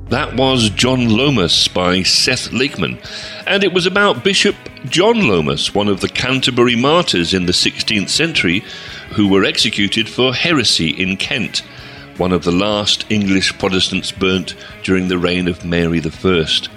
That 0.09 0.35
was 0.35 0.69
John 0.69 1.09
Lomas 1.09 1.67
by 1.67 2.03
Seth 2.03 2.53
Lakeman, 2.53 2.99
and 3.47 3.63
it 3.63 3.73
was 3.73 3.87
about 3.87 4.23
Bishop 4.23 4.55
John 4.85 5.27
Lomas, 5.27 5.73
one 5.73 5.87
of 5.87 6.01
the 6.01 6.09
Canterbury 6.09 6.75
martyrs 6.75 7.33
in 7.33 7.47
the 7.47 7.51
16th 7.51 8.09
century, 8.09 8.63
who 9.13 9.27
were 9.27 9.43
executed 9.43 10.07
for 10.07 10.35
heresy 10.35 10.89
in 10.89 11.17
Kent, 11.17 11.63
one 12.17 12.31
of 12.31 12.43
the 12.43 12.51
last 12.51 13.05
English 13.09 13.57
Protestants 13.57 14.11
burnt 14.11 14.53
during 14.83 15.07
the 15.07 15.17
reign 15.17 15.47
of 15.47 15.65
Mary 15.65 15.99
I. 15.99 16.74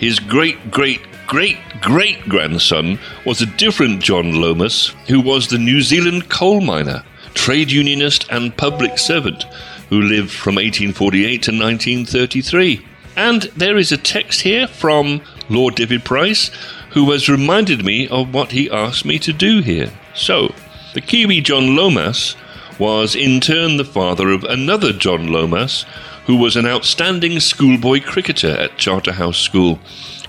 His 0.00 0.18
great 0.18 0.70
great 0.70 1.02
great 1.26 1.58
great 1.82 2.26
grandson 2.26 2.98
was 3.26 3.42
a 3.42 3.46
different 3.58 4.02
John 4.02 4.32
Lomas, 4.32 4.94
who 5.08 5.20
was 5.20 5.46
the 5.46 5.58
New 5.58 5.82
Zealand 5.82 6.30
coal 6.30 6.62
miner, 6.62 7.04
trade 7.34 7.70
unionist, 7.70 8.26
and 8.30 8.56
public 8.56 8.96
servant 8.96 9.44
who 9.90 10.00
lived 10.00 10.30
from 10.30 10.54
1848 10.54 11.42
to 11.42 11.50
1933. 11.50 12.86
And 13.14 13.42
there 13.54 13.76
is 13.76 13.92
a 13.92 13.98
text 13.98 14.40
here 14.40 14.66
from 14.66 15.20
Lord 15.50 15.74
David 15.74 16.02
Price, 16.02 16.50
who 16.92 17.10
has 17.10 17.28
reminded 17.28 17.84
me 17.84 18.08
of 18.08 18.32
what 18.32 18.52
he 18.52 18.70
asked 18.70 19.04
me 19.04 19.18
to 19.18 19.34
do 19.34 19.60
here. 19.60 19.92
So, 20.14 20.54
the 20.94 21.02
Kiwi 21.02 21.42
John 21.42 21.76
Lomas 21.76 22.36
was 22.78 23.14
in 23.14 23.42
turn 23.42 23.76
the 23.76 23.84
father 23.84 24.30
of 24.30 24.44
another 24.44 24.94
John 24.94 25.28
Lomas, 25.28 25.84
who 26.30 26.36
was 26.36 26.54
an 26.54 26.64
outstanding 26.64 27.40
schoolboy 27.40 28.00
cricketer 28.00 28.52
at 28.52 28.78
Charterhouse 28.78 29.36
School. 29.36 29.80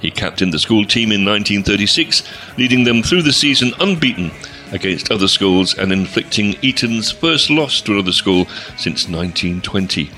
He 0.02 0.10
captained 0.10 0.52
the 0.52 0.58
school 0.58 0.84
team 0.84 1.12
in 1.12 1.24
1936, 1.24 2.24
leading 2.58 2.86
them 2.86 3.04
through 3.04 3.22
the 3.22 3.32
season 3.32 3.72
unbeaten 3.80 4.32
against 4.72 5.12
other 5.12 5.28
schools 5.28 5.78
and 5.78 5.92
inflicting 5.92 6.56
Eton's 6.64 7.12
first 7.12 7.52
loss 7.52 7.82
to 7.82 7.92
another 7.92 8.14
school 8.14 8.46
since 8.78 9.08
1920. 9.08 10.10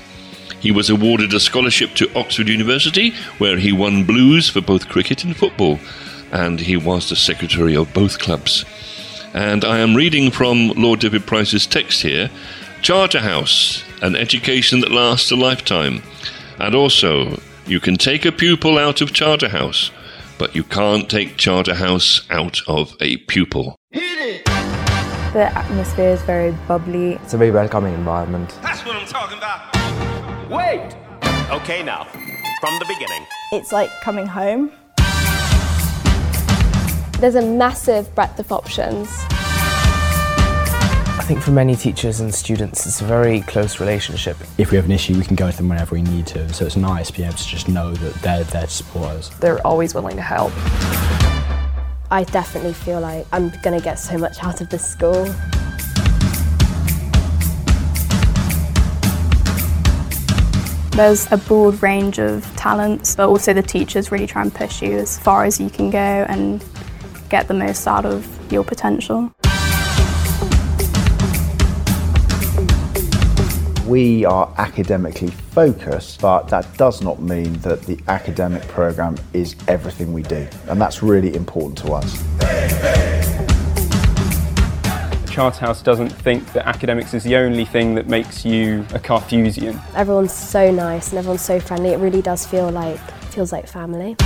He 0.58 0.72
was 0.72 0.88
awarded 0.88 1.34
a 1.34 1.38
scholarship 1.38 1.90
to 1.96 2.18
Oxford 2.18 2.48
University, 2.48 3.10
where 3.36 3.58
he 3.58 3.70
won 3.70 4.04
blues 4.04 4.48
for 4.48 4.62
both 4.62 4.88
cricket 4.88 5.22
and 5.22 5.36
football, 5.36 5.78
and 6.32 6.60
he 6.60 6.78
was 6.78 7.10
the 7.10 7.16
secretary 7.16 7.76
of 7.76 7.92
both 7.92 8.18
clubs. 8.18 8.64
And 9.34 9.66
I 9.66 9.80
am 9.80 9.94
reading 9.94 10.30
from 10.30 10.68
Lord 10.68 11.00
David 11.00 11.26
Price's 11.26 11.66
text 11.66 12.00
here 12.00 12.30
Charterhouse, 12.84 13.82
an 14.02 14.14
education 14.14 14.80
that 14.80 14.90
lasts 14.90 15.30
a 15.30 15.36
lifetime. 15.36 16.02
And 16.58 16.74
also, 16.74 17.40
you 17.64 17.80
can 17.80 17.96
take 17.96 18.26
a 18.26 18.30
pupil 18.30 18.76
out 18.76 19.00
of 19.00 19.14
Charterhouse, 19.14 19.90
but 20.36 20.54
you 20.54 20.64
can't 20.64 21.08
take 21.08 21.38
Charterhouse 21.38 22.26
out 22.28 22.58
of 22.68 22.94
a 23.00 23.16
pupil. 23.16 23.74
The 23.90 25.50
atmosphere 25.54 26.10
is 26.10 26.20
very 26.24 26.52
bubbly. 26.68 27.14
It's 27.14 27.32
a 27.32 27.38
very 27.38 27.50
welcoming 27.50 27.94
environment. 27.94 28.58
That's 28.60 28.84
what 28.84 28.96
I'm 28.96 29.06
talking 29.06 29.38
about. 29.38 30.50
Wait! 30.50 30.94
Okay, 31.50 31.82
now, 31.82 32.04
from 32.60 32.78
the 32.80 32.84
beginning. 32.86 33.26
It's 33.50 33.72
like 33.72 33.88
coming 34.02 34.26
home. 34.26 34.70
There's 37.18 37.36
a 37.36 37.40
massive 37.40 38.14
breadth 38.14 38.38
of 38.38 38.52
options. 38.52 39.08
I 41.16 41.26
think 41.26 41.40
for 41.40 41.52
many 41.52 41.76
teachers 41.76 42.20
and 42.20 42.34
students, 42.34 42.86
it's 42.86 43.00
a 43.00 43.04
very 43.04 43.40
close 43.42 43.78
relationship. 43.78 44.36
If 44.58 44.72
we 44.72 44.76
have 44.76 44.84
an 44.84 44.92
issue, 44.92 45.16
we 45.16 45.24
can 45.24 45.36
go 45.36 45.50
to 45.50 45.56
them 45.56 45.68
whenever 45.68 45.94
we 45.94 46.02
need 46.02 46.26
to. 46.26 46.52
So 46.52 46.66
it's 46.66 46.76
nice 46.76 47.10
being 47.10 47.28
able 47.28 47.38
to 47.38 47.46
just 47.46 47.68
know 47.68 47.94
that 47.94 48.14
they're 48.16 48.44
there 48.44 48.66
to 48.66 48.70
support 48.70 49.10
us. 49.10 49.28
They're 49.38 49.64
always 49.64 49.94
willing 49.94 50.16
to 50.16 50.22
help. 50.22 50.52
I 52.10 52.24
definitely 52.24 52.74
feel 52.74 53.00
like 53.00 53.26
I'm 53.32 53.50
going 53.62 53.78
to 53.78 53.82
get 53.82 53.94
so 53.94 54.18
much 54.18 54.42
out 54.42 54.60
of 54.60 54.68
this 54.68 54.84
school. 54.84 55.24
There's 60.90 61.30
a 61.32 61.38
broad 61.38 61.80
range 61.80 62.18
of 62.18 62.44
talents, 62.56 63.16
but 63.16 63.28
also 63.28 63.54
the 63.54 63.62
teachers 63.62 64.12
really 64.12 64.26
try 64.26 64.42
and 64.42 64.54
push 64.54 64.82
you 64.82 64.98
as 64.98 65.18
far 65.18 65.44
as 65.44 65.58
you 65.58 65.70
can 65.70 65.90
go 65.90 66.26
and 66.28 66.62
get 67.30 67.48
the 67.48 67.54
most 67.54 67.86
out 67.86 68.04
of 68.04 68.52
your 68.52 68.64
potential. 68.64 69.32
We 73.86 74.24
are 74.24 74.50
academically 74.56 75.28
focused, 75.28 76.22
but 76.22 76.48
that 76.48 76.74
does 76.78 77.02
not 77.02 77.20
mean 77.20 77.52
that 77.60 77.82
the 77.82 77.98
academic 78.08 78.66
programme 78.68 79.16
is 79.34 79.56
everything 79.68 80.14
we 80.14 80.22
do, 80.22 80.48
and 80.68 80.80
that's 80.80 81.02
really 81.02 81.34
important 81.34 81.76
to 81.78 81.92
us. 81.92 82.22
Charterhouse 85.30 85.82
doesn't 85.82 86.08
think 86.08 86.50
that 86.54 86.66
academics 86.66 87.12
is 87.12 87.24
the 87.24 87.36
only 87.36 87.66
thing 87.66 87.94
that 87.96 88.08
makes 88.08 88.42
you 88.42 88.86
a 88.94 88.98
Carthusian. 88.98 89.78
Everyone's 89.94 90.32
so 90.32 90.70
nice 90.70 91.10
and 91.10 91.18
everyone's 91.18 91.42
so 91.42 91.60
friendly. 91.60 91.90
It 91.90 91.98
really 91.98 92.22
does 92.22 92.46
feel 92.46 92.70
like 92.70 92.98
feels 93.32 93.52
like 93.52 93.66
family. 93.66 94.16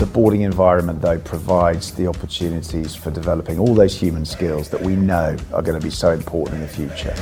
The 0.00 0.06
boarding 0.06 0.40
environment, 0.40 1.02
though, 1.02 1.18
provides 1.18 1.92
the 1.92 2.06
opportunities 2.06 2.94
for 2.94 3.10
developing 3.10 3.58
all 3.58 3.74
those 3.74 3.94
human 3.94 4.24
skills 4.24 4.70
that 4.70 4.80
we 4.80 4.96
know 4.96 5.36
are 5.52 5.60
going 5.60 5.78
to 5.78 5.84
be 5.84 5.90
so 5.90 6.12
important 6.12 6.54
in 6.54 6.62
the 6.62 6.68
future. 6.68 7.14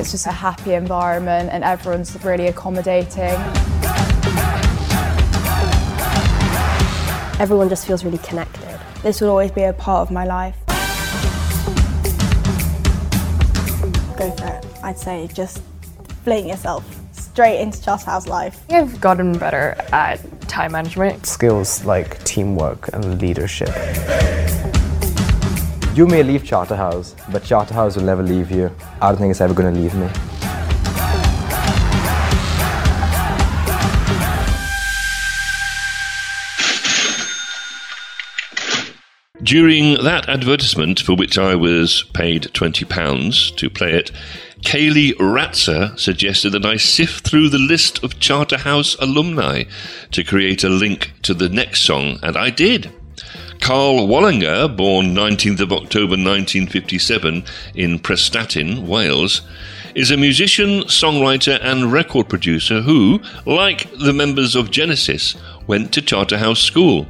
It's 0.00 0.10
just 0.10 0.26
a 0.26 0.32
happy 0.32 0.72
environment 0.72 1.50
and 1.52 1.64
everyone's 1.64 2.16
really 2.24 2.46
accommodating. 2.46 3.36
Everyone 7.38 7.68
just 7.68 7.86
feels 7.86 8.06
really 8.06 8.16
connected. 8.16 8.80
This 9.02 9.20
will 9.20 9.28
always 9.28 9.50
be 9.50 9.64
a 9.64 9.74
part 9.74 10.08
of 10.08 10.10
my 10.10 10.24
life. 10.24 10.56
Go 14.16 14.30
for 14.30 14.46
it. 14.46 14.66
I'd 14.82 14.98
say 14.98 15.28
just 15.34 15.62
fling 16.24 16.48
yourself 16.48 17.01
straight 17.32 17.60
into 17.60 17.80
Charterhouse 17.80 18.26
life. 18.26 18.62
I've 18.68 19.00
gotten 19.00 19.38
better 19.38 19.74
at 19.90 20.20
time 20.48 20.72
management. 20.72 21.24
Skills 21.24 21.82
like 21.82 22.22
teamwork 22.24 22.90
and 22.92 23.18
leadership. 23.22 23.70
You 25.94 26.06
may 26.06 26.22
leave 26.22 26.44
Charterhouse, 26.44 27.16
but 27.30 27.42
Charterhouse 27.42 27.96
will 27.96 28.04
never 28.04 28.22
leave 28.22 28.50
you. 28.50 28.70
I 29.00 29.08
don't 29.08 29.18
think 29.18 29.30
it's 29.30 29.40
ever 29.40 29.54
going 29.54 29.74
to 29.74 29.80
leave 29.80 29.94
me. 29.94 30.10
During 39.42 40.02
that 40.04 40.28
advertisement, 40.28 41.00
for 41.00 41.16
which 41.16 41.36
I 41.36 41.56
was 41.56 42.04
paid 42.14 42.44
£20 42.54 43.56
to 43.56 43.70
play 43.70 43.92
it, 43.92 44.12
Kaylee 44.62 45.14
Ratzer 45.14 45.98
suggested 45.98 46.50
that 46.50 46.64
I 46.64 46.76
sift 46.76 47.28
through 47.28 47.48
the 47.48 47.58
list 47.58 48.02
of 48.04 48.20
Charterhouse 48.20 48.94
alumni 49.00 49.64
to 50.12 50.24
create 50.24 50.62
a 50.62 50.68
link 50.68 51.12
to 51.22 51.34
the 51.34 51.48
next 51.48 51.82
song, 51.82 52.18
and 52.22 52.36
I 52.36 52.50
did. 52.50 52.92
Karl 53.60 54.06
Wallinger, 54.08 54.74
born 54.74 55.14
19th 55.14 55.60
of 55.60 55.72
October 55.72 56.12
1957 56.12 57.44
in 57.74 57.98
Prestatyn, 57.98 58.86
Wales, 58.86 59.42
is 59.94 60.10
a 60.10 60.16
musician, 60.16 60.82
songwriter, 60.82 61.58
and 61.62 61.92
record 61.92 62.28
producer 62.28 62.80
who, 62.80 63.20
like 63.44 63.90
the 63.98 64.12
members 64.12 64.54
of 64.54 64.70
Genesis, 64.70 65.36
went 65.66 65.92
to 65.92 66.02
Charterhouse 66.02 66.60
School. 66.60 67.06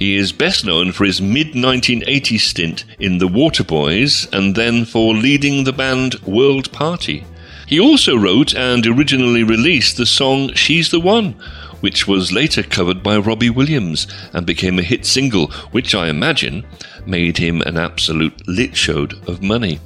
He 0.00 0.16
is 0.16 0.32
best 0.32 0.64
known 0.64 0.92
for 0.92 1.04
his 1.04 1.20
mid 1.20 1.48
1980s 1.52 2.40
stint 2.40 2.86
in 2.98 3.18
the 3.18 3.28
Waterboys 3.28 4.32
and 4.32 4.54
then 4.54 4.86
for 4.86 5.14
leading 5.14 5.64
the 5.64 5.74
band 5.74 6.14
World 6.22 6.72
Party. 6.72 7.26
He 7.66 7.78
also 7.78 8.16
wrote 8.16 8.54
and 8.54 8.86
originally 8.86 9.42
released 9.42 9.98
the 9.98 10.06
song 10.06 10.54
She's 10.54 10.90
the 10.90 11.00
One, 11.00 11.32
which 11.80 12.08
was 12.08 12.32
later 12.32 12.62
covered 12.62 13.02
by 13.02 13.18
Robbie 13.18 13.50
Williams 13.50 14.06
and 14.32 14.46
became 14.46 14.78
a 14.78 14.82
hit 14.82 15.04
single, 15.04 15.48
which 15.70 15.94
I 15.94 16.08
imagine 16.08 16.64
made 17.04 17.36
him 17.36 17.60
an 17.60 17.76
absolute 17.76 18.48
lit 18.48 18.88
of 18.88 19.42
money. 19.42 19.80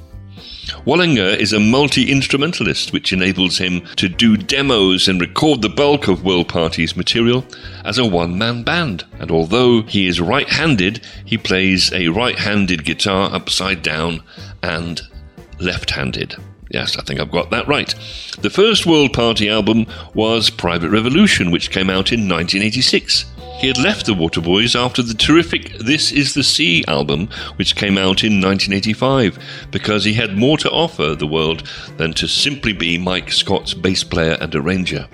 Wallinger 0.85 1.37
is 1.37 1.53
a 1.53 1.59
multi 1.59 2.11
instrumentalist, 2.11 2.91
which 2.91 3.13
enables 3.13 3.57
him 3.57 3.81
to 3.97 4.09
do 4.09 4.35
demos 4.35 5.07
and 5.07 5.21
record 5.21 5.61
the 5.61 5.69
bulk 5.69 6.07
of 6.07 6.23
World 6.23 6.49
Party's 6.49 6.95
material 6.95 7.45
as 7.83 7.97
a 7.97 8.05
one 8.05 8.37
man 8.37 8.63
band. 8.63 9.05
And 9.19 9.31
although 9.31 9.83
he 9.83 10.07
is 10.07 10.19
right 10.19 10.49
handed, 10.49 11.05
he 11.23 11.37
plays 11.37 11.93
a 11.93 12.07
right 12.09 12.37
handed 12.37 12.83
guitar 12.83 13.33
upside 13.33 13.81
down 13.81 14.23
and 14.63 15.01
left 15.59 15.91
handed. 15.91 16.35
Yes, 16.71 16.97
I 16.97 17.03
think 17.03 17.19
I've 17.19 17.31
got 17.31 17.51
that 17.51 17.67
right. 17.67 17.93
The 18.41 18.49
first 18.49 18.85
World 18.85 19.13
Party 19.13 19.49
album 19.49 19.85
was 20.13 20.49
Private 20.49 20.89
Revolution, 20.89 21.51
which 21.51 21.69
came 21.69 21.89
out 21.89 22.11
in 22.11 22.27
1986. 22.27 23.25
He 23.59 23.67
had 23.67 23.77
left 23.77 24.05
the 24.05 24.13
Waterboys 24.13 24.79
after 24.79 25.01
the 25.01 25.13
terrific 25.13 25.77
This 25.79 26.11
Is 26.11 26.33
the 26.33 26.43
Sea 26.43 26.83
album, 26.87 27.29
which 27.55 27.75
came 27.75 27.97
out 27.97 28.23
in 28.23 28.41
1985, 28.41 29.39
because 29.71 30.03
he 30.03 30.13
had 30.13 30.37
more 30.37 30.57
to 30.57 30.69
offer 30.69 31.15
the 31.15 31.25
world 31.25 31.67
than 31.97 32.13
to 32.13 32.27
simply 32.27 32.73
be 32.73 32.97
Mike 32.97 33.31
Scott's 33.31 33.73
bass 33.73 34.03
player 34.03 34.37
and 34.41 34.53
arranger. 34.53 35.07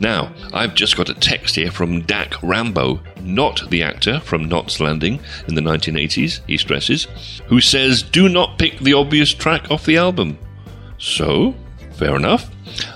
Now, 0.00 0.32
I've 0.52 0.74
just 0.74 0.96
got 0.96 1.08
a 1.08 1.14
text 1.14 1.54
here 1.54 1.70
from 1.70 2.00
Dak 2.02 2.42
Rambo, 2.42 3.00
not 3.20 3.68
the 3.70 3.82
actor 3.82 4.18
from 4.20 4.48
Knots 4.48 4.80
Landing 4.80 5.20
in 5.46 5.54
the 5.54 5.60
1980s, 5.60 6.40
he 6.46 6.56
stresses, 6.56 7.06
who 7.46 7.60
says, 7.60 8.02
Do 8.02 8.28
not 8.28 8.58
pick 8.58 8.78
the 8.78 8.94
obvious 8.94 9.32
track 9.32 9.70
off 9.70 9.84
the 9.84 9.98
album. 9.98 10.38
So, 10.98 11.54
fair 11.92 12.16
enough. 12.16 12.50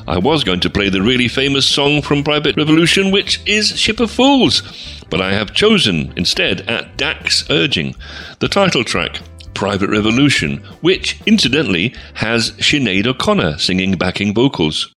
I 0.06 0.18
was 0.18 0.44
going 0.44 0.60
to 0.60 0.70
play 0.70 0.88
the 0.88 1.02
really 1.02 1.28
famous 1.28 1.66
song 1.66 2.02
from 2.02 2.24
Private 2.24 2.56
Revolution, 2.56 3.10
which 3.10 3.40
is 3.46 3.78
Ship 3.78 4.00
of 4.00 4.10
Fools, 4.10 4.62
but 5.10 5.20
I 5.20 5.32
have 5.32 5.54
chosen 5.54 6.12
instead, 6.16 6.62
at 6.62 6.96
Dak's 6.96 7.48
urging, 7.50 7.94
the 8.40 8.48
title 8.48 8.84
track, 8.84 9.20
Private 9.54 9.90
Revolution, 9.90 10.58
which 10.80 11.20
incidentally 11.26 11.94
has 12.14 12.52
Sinead 12.52 13.06
O'Connor 13.06 13.58
singing 13.58 13.96
backing 13.96 14.34
vocals. 14.34 14.94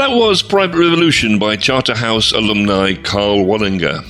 That 0.00 0.16
was 0.16 0.40
Private 0.40 0.78
Revolution 0.78 1.38
by 1.38 1.56
Charterhouse 1.56 2.32
alumni 2.32 2.94
Karl 2.94 3.44
Wallinger. 3.44 4.02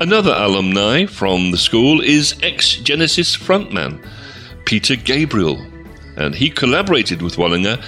Another 0.00 0.32
alumni 0.34 1.04
from 1.04 1.50
the 1.50 1.58
school 1.58 2.00
is 2.00 2.34
ex 2.42 2.76
Genesis 2.76 3.36
frontman 3.36 4.02
Peter 4.64 4.96
Gabriel, 4.96 5.60
and 6.16 6.34
he 6.34 6.48
collaborated 6.48 7.20
with 7.20 7.36
Wallinger 7.36 7.84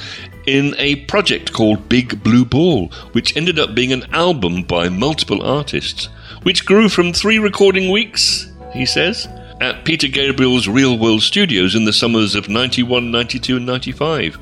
in 0.46 0.74
a 0.76 0.96
project 1.07 1.55
called 1.55 1.88
Big 1.88 2.22
Blue 2.22 2.44
Ball, 2.44 2.88
which 3.12 3.34
ended 3.34 3.59
up 3.59 3.74
being 3.74 3.94
an 3.94 4.05
album 4.12 4.62
by 4.62 4.90
multiple 4.90 5.42
artists, 5.42 6.11
which 6.42 6.66
grew 6.66 6.90
from 6.90 7.14
three 7.14 7.38
recording 7.38 7.90
weeks, 7.90 8.53
he 8.74 8.84
says, 8.84 9.26
at 9.62 9.86
Peter 9.86 10.09
Gabriel's 10.09 10.68
Real 10.68 10.99
World 10.99 11.22
Studios 11.22 11.74
in 11.74 11.86
the 11.86 11.94
summers 11.94 12.34
of 12.34 12.51
91, 12.51 13.11
92, 13.11 13.57
and 13.57 13.64
95. 13.64 14.38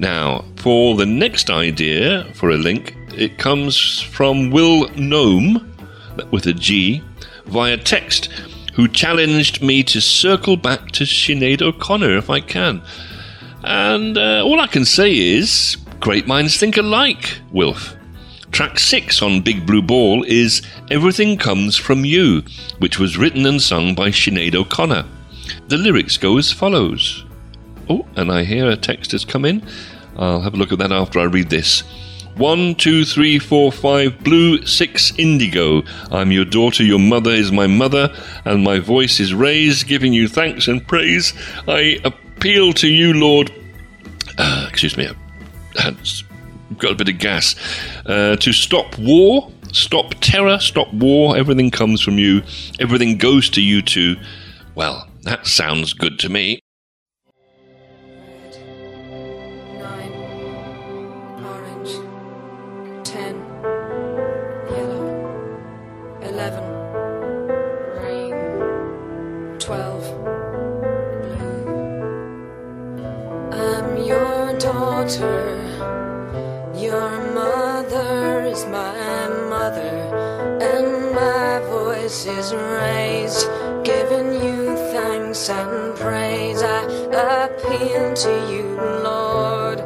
Now, 0.00 0.44
for 0.60 0.94
the 0.94 1.06
next 1.06 1.48
idea 1.48 2.24
for 2.34 2.50
a 2.50 2.58
link, 2.58 2.94
it 3.16 3.38
comes 3.38 4.00
from 4.02 4.50
Will 4.50 4.88
Gnome, 4.90 5.74
with 6.30 6.46
a 6.46 6.52
G, 6.52 7.02
via 7.46 7.78
text, 7.78 8.26
who 8.74 8.86
challenged 8.86 9.62
me 9.62 9.82
to 9.84 10.02
circle 10.02 10.58
back 10.58 10.90
to 10.92 11.04
Sinead 11.04 11.62
O'Connor 11.62 12.14
if 12.18 12.28
I 12.28 12.40
can. 12.40 12.82
And 13.64 14.18
uh, 14.18 14.44
all 14.44 14.60
I 14.60 14.66
can 14.66 14.84
say 14.84 15.16
is, 15.16 15.78
great 15.98 16.26
minds 16.26 16.58
think 16.58 16.76
alike, 16.76 17.38
Wilf. 17.52 17.96
Track 18.52 18.78
6 18.78 19.22
on 19.22 19.40
Big 19.40 19.64
Blue 19.64 19.82
Ball 19.82 20.24
is 20.24 20.60
Everything 20.90 21.38
Comes 21.38 21.76
From 21.78 22.04
You, 22.04 22.42
which 22.80 22.98
was 22.98 23.16
written 23.16 23.46
and 23.46 23.62
sung 23.62 23.94
by 23.94 24.10
Sinead 24.10 24.54
O'Connor. 24.54 25.06
The 25.68 25.78
lyrics 25.78 26.18
go 26.18 26.36
as 26.36 26.52
follows. 26.52 27.24
Oh, 27.88 28.06
and 28.14 28.30
I 28.30 28.44
hear 28.44 28.68
a 28.68 28.76
text 28.76 29.12
has 29.12 29.24
come 29.24 29.44
in. 29.44 29.66
I'll 30.20 30.42
have 30.42 30.54
a 30.54 30.56
look 30.56 30.70
at 30.70 30.78
that 30.78 30.92
after 30.92 31.18
I 31.18 31.24
read 31.24 31.48
this. 31.50 31.82
One, 32.36 32.74
two, 32.74 33.04
three, 33.04 33.38
four, 33.38 33.72
five, 33.72 34.22
blue, 34.22 34.64
six, 34.64 35.12
indigo. 35.18 35.82
I'm 36.10 36.30
your 36.30 36.44
daughter, 36.44 36.84
your 36.84 36.98
mother 36.98 37.30
is 37.30 37.50
my 37.50 37.66
mother, 37.66 38.14
and 38.44 38.62
my 38.62 38.78
voice 38.78 39.18
is 39.18 39.34
raised, 39.34 39.86
giving 39.88 40.12
you 40.12 40.28
thanks 40.28 40.68
and 40.68 40.86
praise. 40.86 41.34
I 41.66 41.98
appeal 42.04 42.72
to 42.74 42.88
you, 42.88 43.14
Lord. 43.14 43.52
Uh, 44.38 44.66
excuse 44.70 44.96
me, 44.96 45.08
I've 45.78 46.78
got 46.78 46.92
a 46.92 46.94
bit 46.94 47.08
of 47.08 47.18
gas. 47.18 47.56
Uh, 48.06 48.36
to 48.36 48.52
stop 48.52 48.96
war, 48.98 49.50
stop 49.72 50.14
terror, 50.20 50.58
stop 50.60 50.92
war. 50.94 51.36
Everything 51.36 51.70
comes 51.70 52.00
from 52.00 52.18
you, 52.18 52.42
everything 52.78 53.18
goes 53.18 53.50
to 53.50 53.62
you 53.62 53.82
too. 53.82 54.16
Well, 54.74 55.08
that 55.22 55.46
sounds 55.46 55.92
good 55.92 56.18
to 56.20 56.28
me. 56.28 56.60
Daughter. 75.18 76.72
Your 76.74 77.10
mother 77.34 78.44
is 78.44 78.64
my 78.66 79.28
mother. 79.48 79.96
And 80.60 81.14
my 81.14 81.60
voice 81.68 82.26
is 82.26 82.52
raised, 82.54 83.48
giving 83.84 84.34
you 84.34 84.76
thanks 84.92 85.48
and 85.48 85.96
praise. 85.96 86.62
I 86.62 87.48
appeal 87.48 88.14
to 88.14 88.32
you, 88.52 88.64
Lord, 89.02 89.78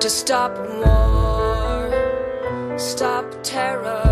to 0.00 0.08
stop 0.08 0.56
war, 0.78 1.90
stop 2.78 3.26
terror, 3.42 4.05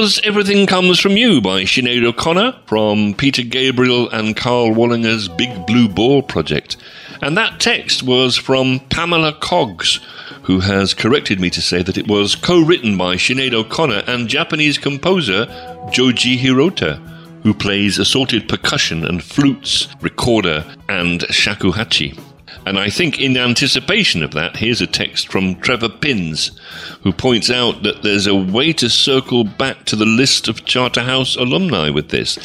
was 0.00 0.20
Everything 0.22 0.64
Comes 0.68 1.00
From 1.00 1.16
You 1.16 1.40
by 1.40 1.62
Sinead 1.62 2.04
O'Connor 2.04 2.54
from 2.66 3.14
Peter 3.14 3.42
Gabriel 3.42 4.08
and 4.10 4.36
Karl 4.36 4.70
Wallinger's 4.70 5.26
Big 5.26 5.66
Blue 5.66 5.88
Ball 5.88 6.22
project. 6.22 6.76
And 7.20 7.36
that 7.36 7.58
text 7.58 8.04
was 8.04 8.36
from 8.36 8.78
Pamela 8.90 9.32
Coggs, 9.32 9.98
who 10.44 10.60
has 10.60 10.94
corrected 10.94 11.40
me 11.40 11.50
to 11.50 11.60
say 11.60 11.82
that 11.82 11.98
it 11.98 12.06
was 12.06 12.36
co 12.36 12.60
written 12.60 12.96
by 12.96 13.16
Sinead 13.16 13.52
O'Connor 13.52 14.04
and 14.06 14.28
Japanese 14.28 14.78
composer 14.78 15.46
Joji 15.90 16.38
Hirota, 16.38 16.98
who 17.42 17.52
plays 17.52 17.98
assorted 17.98 18.48
percussion 18.48 19.04
and 19.04 19.20
flutes, 19.20 19.88
recorder, 20.00 20.64
and 20.88 21.22
shakuhachi. 21.22 22.27
And 22.68 22.78
I 22.78 22.90
think 22.90 23.18
in 23.18 23.34
anticipation 23.38 24.22
of 24.22 24.32
that, 24.32 24.56
here's 24.56 24.82
a 24.82 24.86
text 24.86 25.32
from 25.32 25.54
Trevor 25.54 25.88
Pins, 25.88 26.50
who 27.02 27.14
points 27.14 27.50
out 27.50 27.82
that 27.82 28.02
there's 28.02 28.26
a 28.26 28.34
way 28.34 28.74
to 28.74 28.90
circle 28.90 29.42
back 29.42 29.86
to 29.86 29.96
the 29.96 30.04
list 30.04 30.48
of 30.48 30.66
Charterhouse 30.66 31.34
alumni 31.34 31.88
with 31.88 32.10
this. 32.10 32.38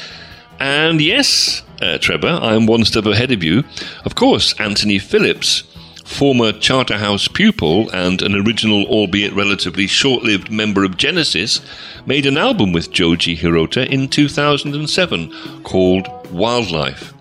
And 0.62 1.02
yes, 1.02 1.62
uh, 1.82 1.98
Trevor, 1.98 2.40
I'm 2.42 2.68
one 2.68 2.86
step 2.86 3.06
ahead 3.06 3.34
of 3.34 3.44
you. 3.44 3.66
Of 4.06 4.16
course, 4.16 4.58
Anthony 4.62 4.98
Phillips, 4.98 5.64
former 6.06 6.54
Charterhouse 6.54 7.28
pupil 7.28 7.90
and 7.90 8.22
an 8.22 8.34
original, 8.34 8.86
albeit 8.86 9.34
relatively 9.34 9.88
short 9.88 10.24
lived 10.24 10.50
member 10.50 10.86
of 10.86 10.96
Genesis, 10.96 11.60
made 12.06 12.26
an 12.26 12.38
album 12.38 12.72
with 12.72 12.92
Joji 12.92 13.36
Hirota 13.36 13.86
in 13.86 14.08
2007 14.08 15.64
called 15.64 16.08
Wildlife. 16.32 17.13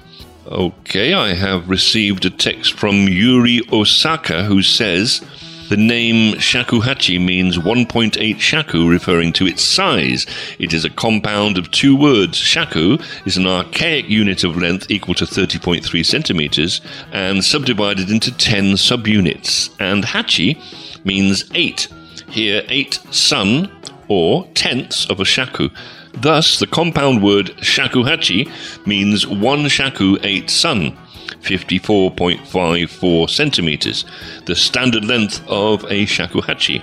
Okay, 0.53 1.15
I 1.15 1.33
have 1.33 1.71
received 1.71 2.27
a 2.27 2.31
text 2.31 2.75
from 2.75 3.09
Yuri 3.09 3.63
Osaka 3.73 4.45
who 4.45 4.61
says 4.61 5.23
the 5.71 5.79
name 5.79 6.35
shakuhachi 6.35 7.19
means 7.19 7.57
1.8 7.57 8.39
shaku, 8.39 8.87
referring 8.87 9.33
to 9.33 9.47
its 9.47 9.63
size. 9.63 10.27
It 10.59 10.75
is 10.75 10.85
a 10.85 10.91
compound 10.91 11.57
of 11.57 11.71
two 11.71 11.97
words. 11.97 12.37
Shaku 12.37 12.99
is 13.25 13.39
an 13.39 13.47
archaic 13.47 14.11
unit 14.11 14.45
of 14.45 14.59
length 14.59 14.91
equal 14.91 15.15
to 15.15 15.25
30.3 15.25 16.05
centimeters 16.05 16.83
and 17.13 17.43
subdivided 17.43 18.11
into 18.11 18.31
10 18.31 18.75
subunits. 18.75 19.75
And 19.81 20.05
hachi 20.05 20.61
means 21.07 21.51
eight. 21.55 21.89
Here, 22.29 22.63
eight 22.69 23.01
sun 23.11 23.73
or 24.09 24.47
tenths 24.49 25.09
of 25.09 25.19
a 25.19 25.25
shaku. 25.25 25.71
Thus, 26.15 26.59
the 26.59 26.67
compound 26.67 27.23
word 27.23 27.47
shakuhachi 27.59 28.51
means 28.87 29.27
one 29.27 29.69
shaku 29.69 30.19
eight 30.23 30.51
sun, 30.51 30.97
54.54 31.41 33.31
centimeters, 33.31 34.05
the 34.47 34.55
standard 34.55 35.05
length 35.05 35.43
of 35.49 35.85
a 35.85 36.07
shakuhachi. 36.07 36.83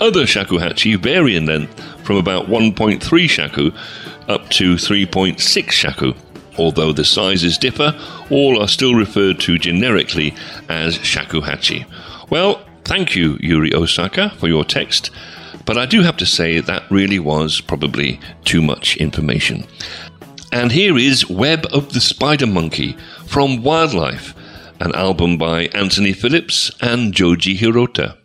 Other 0.00 0.22
shakuhachi 0.22 0.96
vary 0.98 1.36
in 1.36 1.46
length 1.46 1.78
from 2.04 2.16
about 2.16 2.46
1.3 2.46 3.28
shaku 3.28 3.70
up 4.28 4.48
to 4.50 4.74
3.6 4.74 5.70
shaku. 5.70 6.14
Although 6.56 6.92
the 6.92 7.04
sizes 7.04 7.58
differ, 7.58 7.94
all 8.30 8.60
are 8.60 8.68
still 8.68 8.94
referred 8.94 9.38
to 9.40 9.58
generically 9.58 10.34
as 10.68 10.98
shakuhachi. 10.98 11.84
Well, 12.30 12.60
thank 12.84 13.14
you, 13.14 13.38
Yuri 13.40 13.74
Osaka, 13.74 14.30
for 14.30 14.48
your 14.48 14.64
text, 14.64 15.10
but 15.68 15.76
I 15.76 15.84
do 15.84 16.00
have 16.00 16.16
to 16.16 16.24
say 16.24 16.60
that 16.60 16.90
really 16.90 17.18
was 17.18 17.60
probably 17.60 18.18
too 18.46 18.62
much 18.62 18.96
information. 18.96 19.66
And 20.50 20.72
here 20.72 20.96
is 20.96 21.28
Web 21.28 21.66
of 21.74 21.92
the 21.92 22.00
Spider 22.00 22.46
Monkey 22.46 22.96
from 23.26 23.62
Wildlife, 23.62 24.34
an 24.80 24.94
album 24.94 25.36
by 25.36 25.66
Anthony 25.74 26.14
Phillips 26.14 26.70
and 26.80 27.12
Joji 27.12 27.54
Hirota. 27.54 28.16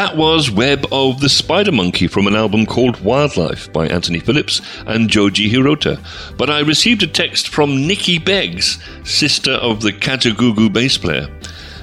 That 0.00 0.16
was 0.16 0.50
Web 0.50 0.86
of 0.92 1.20
the 1.20 1.28
Spider 1.28 1.72
Monkey 1.72 2.06
from 2.06 2.26
an 2.26 2.34
album 2.34 2.64
called 2.64 2.98
Wildlife 3.02 3.70
by 3.70 3.86
Anthony 3.86 4.18
Phillips 4.18 4.62
and 4.86 5.10
Joji 5.10 5.50
Hirota. 5.50 6.02
But 6.38 6.48
I 6.48 6.60
received 6.60 7.02
a 7.02 7.06
text 7.06 7.48
from 7.48 7.86
Nikki 7.86 8.18
Beggs, 8.18 8.82
sister 9.04 9.52
of 9.52 9.82
the 9.82 9.92
Katagugu 9.92 10.72
bass 10.72 10.96
player, 10.96 11.28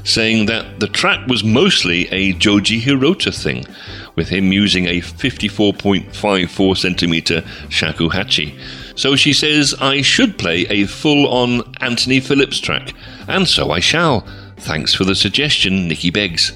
saying 0.04 0.48
that 0.48 0.80
the 0.80 0.88
track 0.88 1.28
was 1.28 1.44
mostly 1.44 2.08
a 2.08 2.34
Joji 2.34 2.82
Hirota 2.82 3.32
thing, 3.32 3.68
with 4.16 4.30
him 4.30 4.52
using 4.52 4.88
a 4.88 5.00
54.54 5.00 6.76
centimeter 6.76 7.42
shakuhachi. 7.70 8.60
So 8.96 9.16
she 9.16 9.32
says 9.32 9.76
I 9.80 10.02
should 10.02 10.40
play 10.40 10.66
a 10.72 10.88
full 10.88 11.28
on 11.28 11.72
Anthony 11.82 12.20
Phillips 12.20 12.60
track, 12.60 12.96
and 13.28 13.48
so 13.48 13.70
I 13.70 13.80
shall. 13.80 14.26
Thanks 14.58 14.96
for 14.96 15.04
the 15.04 15.14
suggestion, 15.14 15.88
Nikki 15.88 16.10
Beggs. 16.10 16.54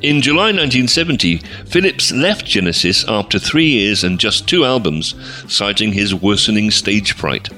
In 0.00 0.22
July 0.22 0.52
1970, 0.52 1.38
Phillips 1.66 2.12
left 2.12 2.46
Genesis 2.46 3.04
after 3.08 3.36
three 3.36 3.66
years 3.66 4.04
and 4.04 4.20
just 4.20 4.48
two 4.48 4.64
albums, 4.64 5.16
citing 5.48 5.92
his 5.92 6.14
worsening 6.14 6.70
stage 6.70 7.14
fright. 7.14 7.48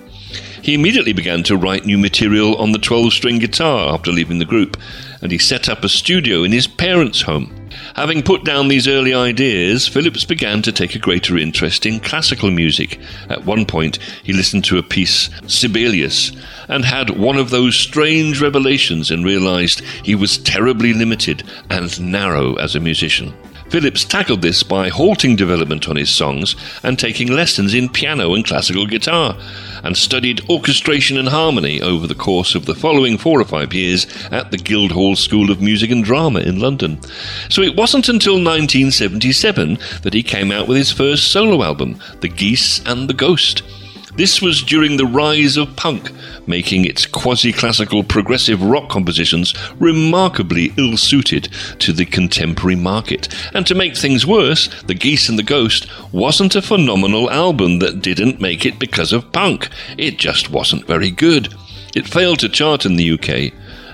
He 0.63 0.73
immediately 0.73 1.13
began 1.13 1.43
to 1.43 1.57
write 1.59 1.85
new 1.85 1.99
material 1.99 2.57
on 2.57 2.73
the 2.73 2.79
12 2.79 3.13
string 3.13 3.41
guitar 3.41 3.93
after 3.93 4.11
leaving 4.11 4.39
the 4.39 4.47
group, 4.47 4.79
and 5.23 5.33
he 5.33 5.39
set 5.39 5.69
up 5.69 5.85
a 5.85 5.89
studio 5.89 6.43
in 6.43 6.53
his 6.53 6.67
parents' 6.67 7.23
home. 7.23 7.55
Having 7.95 8.23
put 8.23 8.45
down 8.45 8.69
these 8.69 8.89
early 8.89 9.15
ideas, 9.15 9.87
Phillips 9.87 10.25
began 10.25 10.63
to 10.63 10.73
take 10.73 10.95
a 10.95 10.99
greater 10.99 11.37
interest 11.37 11.87
in 11.87 12.01
classical 12.01 12.51
music. 12.51 12.99
At 13.29 13.45
one 13.45 13.67
point, 13.67 13.99
he 14.23 14.33
listened 14.33 14.65
to 14.67 14.79
a 14.79 14.83
piece, 14.83 15.31
Sibelius, 15.47 16.33
and 16.69 16.85
had 16.85 17.11
one 17.11 17.37
of 17.37 17.51
those 17.51 17.77
strange 17.77 18.41
revelations 18.41 19.11
and 19.11 19.25
realized 19.25 19.81
he 20.05 20.15
was 20.15 20.39
terribly 20.39 20.93
limited 20.93 21.45
and 21.69 22.01
narrow 22.01 22.55
as 22.57 22.75
a 22.75 22.81
musician. 22.81 23.35
Phillips 23.71 24.05
tackled 24.05 24.43
this 24.43 24.65
by 24.65 24.89
halting 24.89 25.37
development 25.37 25.89
on 25.89 25.95
his 25.95 26.11
songs 26.11 26.57
and 26.83 26.99
taking 26.99 27.31
lessons 27.31 27.73
in 27.73 27.89
piano 27.89 28.35
and 28.35 28.45
classical 28.45 28.85
guitar, 28.85 29.39
and 29.85 29.97
studied 29.97 30.43
orchestration 30.51 31.17
and 31.17 31.29
harmony 31.29 31.81
over 31.81 32.09
the 32.09 32.15
course 32.15 32.57
of 32.57 32.67
the 32.67 32.75
following 32.75 33.17
four 33.17 33.41
or 33.41 33.45
five 33.45 33.73
years 33.73 34.09
at 34.33 34.51
the 34.51 34.59
Guildhall 34.59 35.15
School 35.15 35.53
of 35.53 35.63
Music 35.63 35.93
and 35.93 36.03
Drama 36.03 36.41
in 36.41 36.59
London. 36.59 37.01
So 37.49 37.63
it 37.63 37.77
wasn't 37.77 38.09
until 38.09 38.35
1977 38.35 39.79
that 40.03 40.15
he 40.15 40.25
came 40.25 40.51
out 40.51 40.67
with 40.67 40.77
his 40.77 40.91
first 40.91 41.31
solo 41.31 41.63
album, 41.63 42.01
The 42.23 42.29
Geese 42.29 42.85
and 42.87 43.09
the 43.09 43.15
Ghost. 43.15 43.63
This 44.15 44.43
was 44.43 44.63
during 44.63 44.97
the 44.97 45.07
rise 45.07 45.57
of 45.57 45.77
punk, 45.77 46.11
making 46.47 46.85
its 46.85 47.07
quasi 47.07 47.53
classical 47.53 48.03
progressive 48.03 48.63
rock 48.63 48.89
compositions 48.89 49.55
remarkably 49.79 50.73
ill 50.77 50.97
suited 50.97 51.49
to 51.79 51.93
the 51.93 52.05
contemporary 52.05 52.77
market. 52.77 53.29
And 53.55 53.67
to 53.67 53.75
make 53.75 53.97
things 53.97 54.27
worse, 54.27 54.69
The 54.83 54.95
Geese 54.95 55.29
and 55.29 55.39
the 55.39 55.45
Ghost 55.45 55.87
wasn't 56.13 56.57
a 56.57 56.63
phenomenal 56.63 57.31
album 57.31 57.79
that 57.79 58.03
didn't 58.03 58.41
make 58.41 58.67
it 58.67 58.79
because 58.79 59.13
of 59.13 59.33
punk. 59.33 59.69
It 59.97 60.19
just 60.19 60.51
wasn't 60.51 60.87
very 60.87 61.11
good. 61.11 61.55
It 61.95 62.09
failed 62.09 62.41
to 62.41 62.49
chart 62.49 62.85
in 62.85 62.97
the 62.97 63.13
UK. 63.13 63.53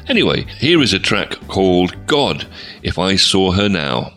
Anyway, 0.09 0.47
here 0.59 0.81
is 0.81 0.93
a 0.93 0.99
track 0.99 1.33
called 1.49 2.07
God, 2.07 2.47
If 2.83 2.99
I 2.99 3.17
Saw 3.17 3.53
Her 3.53 3.69
Now. 3.69 4.16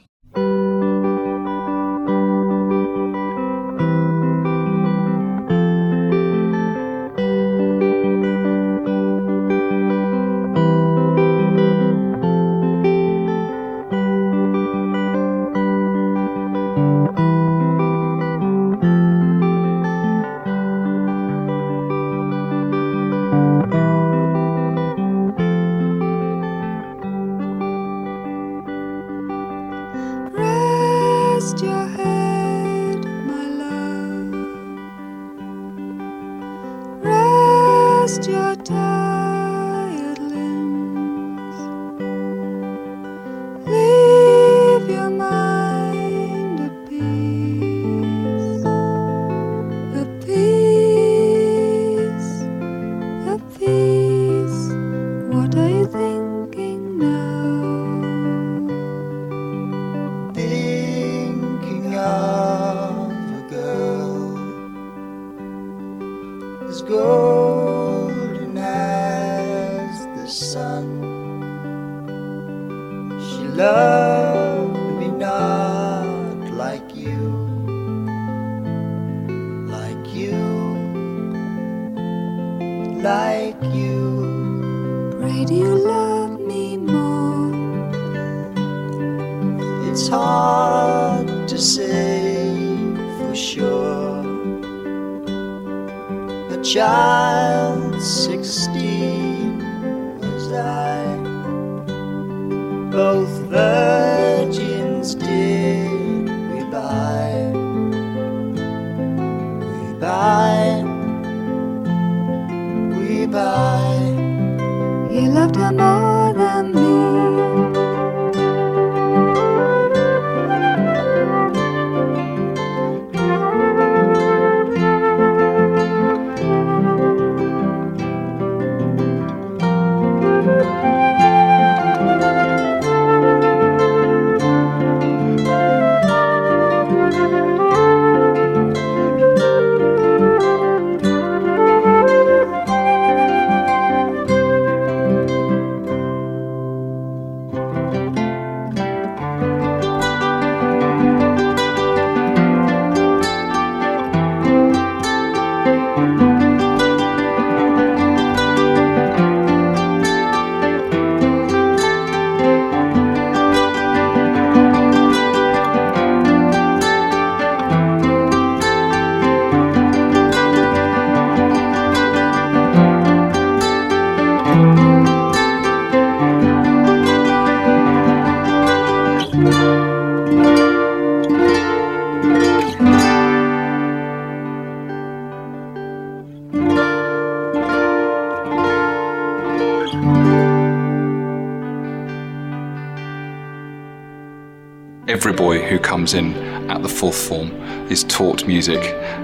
Form 197.12 197.52
is 197.92 198.04
taught 198.06 198.46
music 198.48 198.80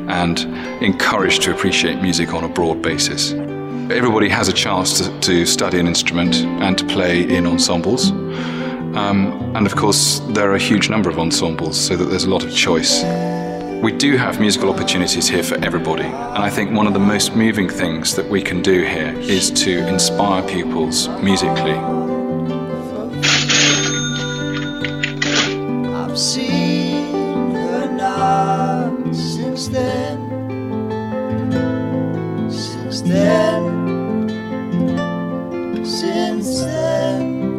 and 0.09 0.39
encouraged 0.83 1.41
to 1.43 1.51
appreciate 1.51 2.01
music 2.01 2.33
on 2.33 2.43
a 2.43 2.49
broad 2.49 2.81
basis. 2.81 3.33
Everybody 3.91 4.29
has 4.29 4.47
a 4.47 4.53
chance 4.53 4.99
to, 4.99 5.19
to 5.19 5.45
study 5.45 5.79
an 5.79 5.87
instrument 5.87 6.35
and 6.35 6.77
to 6.77 6.85
play 6.85 7.23
in 7.23 7.45
ensembles. 7.45 8.11
Um, 8.11 9.55
and 9.55 9.67
of 9.67 9.75
course, 9.75 10.19
there 10.29 10.49
are 10.49 10.55
a 10.55 10.59
huge 10.59 10.89
number 10.89 11.09
of 11.09 11.19
ensembles, 11.19 11.77
so 11.79 11.95
that 11.95 12.05
there's 12.05 12.23
a 12.23 12.29
lot 12.29 12.43
of 12.43 12.53
choice. 12.53 13.03
We 13.83 13.91
do 13.91 14.15
have 14.17 14.39
musical 14.39 14.69
opportunities 14.73 15.27
here 15.27 15.43
for 15.43 15.55
everybody, 15.63 16.05
and 16.05 16.39
I 16.43 16.49
think 16.49 16.71
one 16.71 16.87
of 16.87 16.93
the 16.93 16.99
most 16.99 17.35
moving 17.35 17.69
things 17.69 18.15
that 18.15 18.27
we 18.27 18.41
can 18.41 18.61
do 18.61 18.83
here 18.83 19.13
is 19.19 19.51
to 19.51 19.87
inspire 19.87 20.41
pupils 20.47 21.09
musically. 21.21 21.77
I've 25.93 26.17
seen 26.17 26.64
since 29.65 29.77
then. 29.77 30.19
Since 32.51 33.01
then. 33.01 34.25
Since 35.85 36.61
then. 36.61 37.57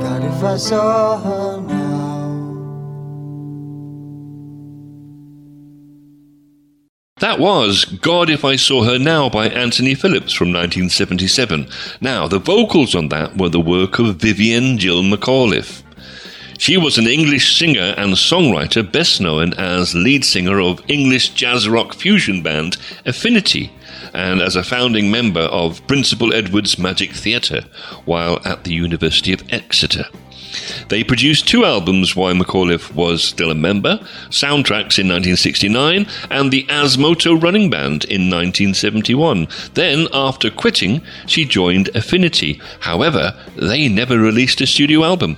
God, 0.00 0.24
if 0.24 0.42
I 0.42 0.56
saw 0.56 1.18
her 1.18 1.60
now. 1.60 1.76
That 7.20 7.38
was 7.38 7.84
God 7.84 8.28
If 8.28 8.44
I 8.44 8.56
Saw 8.56 8.84
Her 8.84 8.98
Now 8.98 9.30
by 9.30 9.48
Anthony 9.48 9.94
Phillips 9.94 10.34
from 10.34 10.48
1977. 10.48 11.66
Now, 12.00 12.28
the 12.28 12.38
vocals 12.38 12.94
on 12.94 13.08
that 13.08 13.38
were 13.38 13.48
the 13.48 13.58
work 13.60 13.98
of 13.98 14.16
Vivienne 14.16 14.76
Jill 14.78 15.02
McAuliffe. 15.02 15.82
She 16.58 16.76
was 16.76 16.96
an 16.98 17.06
English 17.06 17.58
singer 17.58 17.94
and 17.96 18.14
songwriter, 18.14 18.90
best 18.90 19.20
known 19.20 19.52
as 19.54 19.94
lead 19.94 20.24
singer 20.24 20.60
of 20.60 20.82
English 20.88 21.30
jazz 21.30 21.68
rock 21.68 21.94
fusion 21.94 22.42
band 22.42 22.76
Affinity, 23.04 23.70
and 24.14 24.40
as 24.40 24.56
a 24.56 24.64
founding 24.64 25.10
member 25.10 25.42
of 25.42 25.86
Principal 25.86 26.32
Edward's 26.32 26.78
Magic 26.78 27.12
Theatre 27.12 27.64
while 28.04 28.40
at 28.44 28.64
the 28.64 28.72
University 28.72 29.32
of 29.32 29.44
Exeter. 29.52 30.06
They 30.88 31.04
produced 31.04 31.48
two 31.48 31.64
albums 31.64 32.14
while 32.14 32.34
McAuliffe 32.34 32.94
was 32.94 33.22
still 33.22 33.50
a 33.50 33.54
member 33.54 33.98
Soundtracks 34.30 34.98
in 34.98 35.08
1969 35.08 36.06
and 36.30 36.50
the 36.50 36.64
Asmoto 36.64 37.40
Running 37.40 37.70
Band 37.70 38.04
in 38.04 38.30
1971. 38.30 39.48
Then, 39.74 40.08
after 40.12 40.50
quitting, 40.50 41.02
she 41.26 41.44
joined 41.44 41.88
Affinity. 41.94 42.60
However, 42.80 43.34
they 43.56 43.88
never 43.88 44.18
released 44.18 44.60
a 44.60 44.66
studio 44.66 45.04
album. 45.04 45.36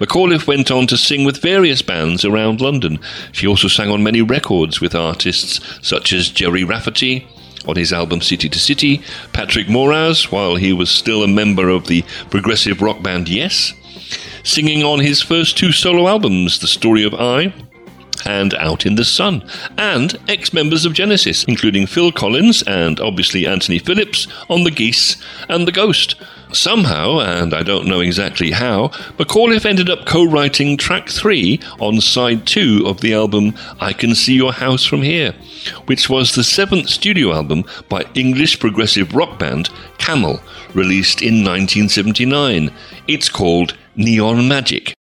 McAuliffe 0.00 0.46
went 0.46 0.70
on 0.70 0.86
to 0.86 0.96
sing 0.96 1.24
with 1.24 1.42
various 1.42 1.82
bands 1.82 2.24
around 2.24 2.60
London. 2.60 2.98
She 3.32 3.46
also 3.46 3.68
sang 3.68 3.90
on 3.90 4.02
many 4.02 4.22
records 4.22 4.80
with 4.80 4.94
artists 4.94 5.60
such 5.86 6.12
as 6.12 6.30
Gerry 6.30 6.64
Rafferty, 6.64 7.26
on 7.66 7.76
his 7.76 7.92
album 7.92 8.22
City 8.22 8.48
to 8.48 8.58
City, 8.58 9.02
Patrick 9.32 9.66
Moraz, 9.66 10.32
while 10.32 10.56
he 10.56 10.72
was 10.72 10.90
still 10.90 11.22
a 11.22 11.28
member 11.28 11.68
of 11.68 11.86
the 11.86 12.02
progressive 12.30 12.80
rock 12.80 13.02
band 13.02 13.28
Yes, 13.28 13.74
singing 14.48 14.82
on 14.82 14.98
his 14.98 15.20
first 15.20 15.58
two 15.58 15.72
solo 15.72 16.08
albums, 16.08 16.58
The 16.58 16.66
Story 16.66 17.04
of 17.04 17.12
I 17.12 17.52
and 18.24 18.54
Out 18.54 18.86
in 18.86 18.94
the 18.94 19.04
Sun, 19.04 19.44
and 19.76 20.18
ex 20.26 20.54
members 20.54 20.86
of 20.86 20.94
Genesis, 20.94 21.44
including 21.44 21.86
Phil 21.86 22.10
Collins 22.10 22.62
and 22.62 22.98
obviously 22.98 23.46
Anthony 23.46 23.78
Phillips 23.78 24.26
on 24.48 24.64
The 24.64 24.70
Geese 24.70 25.16
and 25.50 25.68
The 25.68 25.72
Ghost. 25.72 26.16
Somehow, 26.50 27.20
and 27.20 27.52
I 27.52 27.62
don't 27.62 27.86
know 27.86 28.00
exactly 28.00 28.52
how, 28.52 28.88
McAuliffe 29.18 29.66
ended 29.66 29.90
up 29.90 30.06
co 30.06 30.24
writing 30.24 30.78
track 30.78 31.10
three 31.10 31.60
on 31.78 32.00
side 32.00 32.46
two 32.46 32.84
of 32.86 33.02
the 33.02 33.12
album 33.12 33.54
I 33.80 33.92
Can 33.92 34.14
See 34.14 34.34
Your 34.34 34.54
House 34.54 34.86
From 34.86 35.02
Here, 35.02 35.34
which 35.84 36.08
was 36.08 36.34
the 36.34 36.42
seventh 36.42 36.88
studio 36.88 37.34
album 37.34 37.64
by 37.90 38.06
English 38.14 38.60
progressive 38.60 39.14
rock 39.14 39.38
band 39.38 39.68
Camel, 39.98 40.40
released 40.72 41.20
in 41.20 41.44
1979. 41.44 42.72
It's 43.06 43.28
called 43.28 43.76
Neon 44.00 44.46
Magic. 44.46 44.97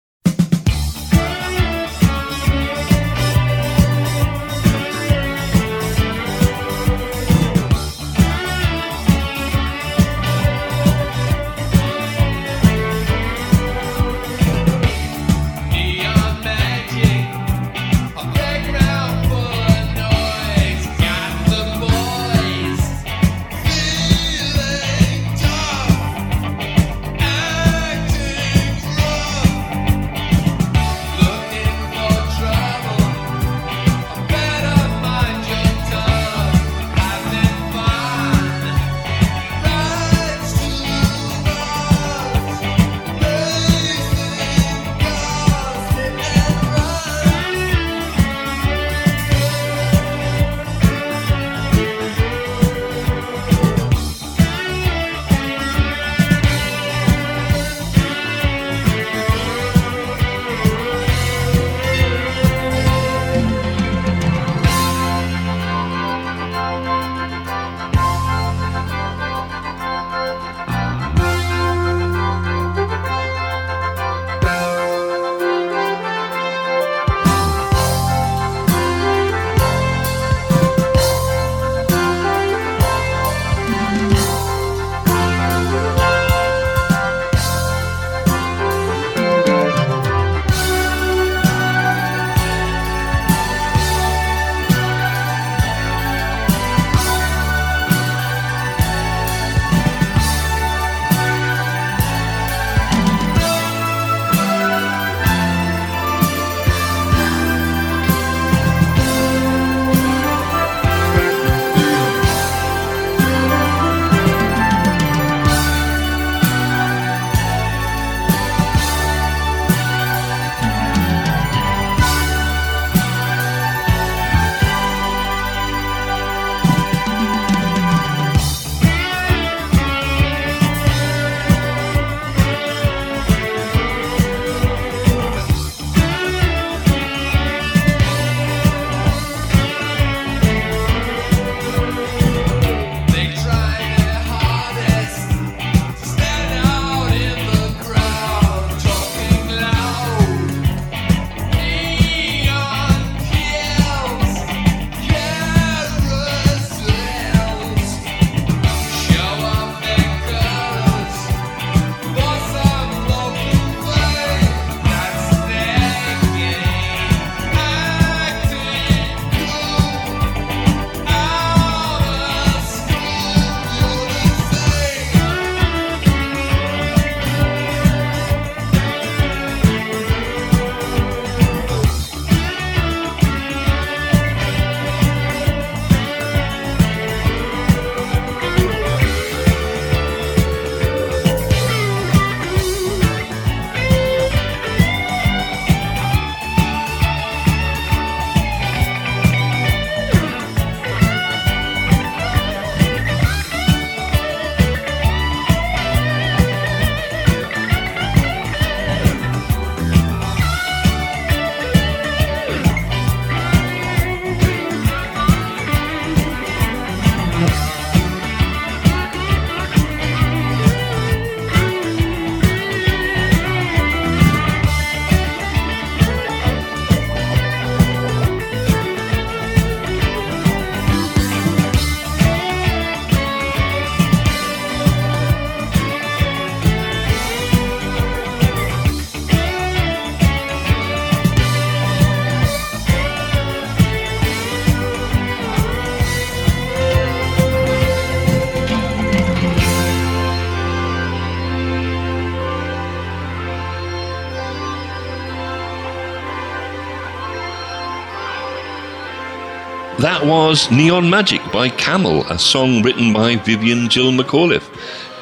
Was 260.25 260.70
Neon 260.70 261.11
Magic 261.11 261.43
by 261.53 261.68
Camel, 261.68 262.25
a 262.31 262.39
song 262.39 262.83
written 262.83 263.12
by 263.12 263.37
Vivienne 263.37 263.91
Jill 263.91 264.11
McAuliffe, 264.11 264.70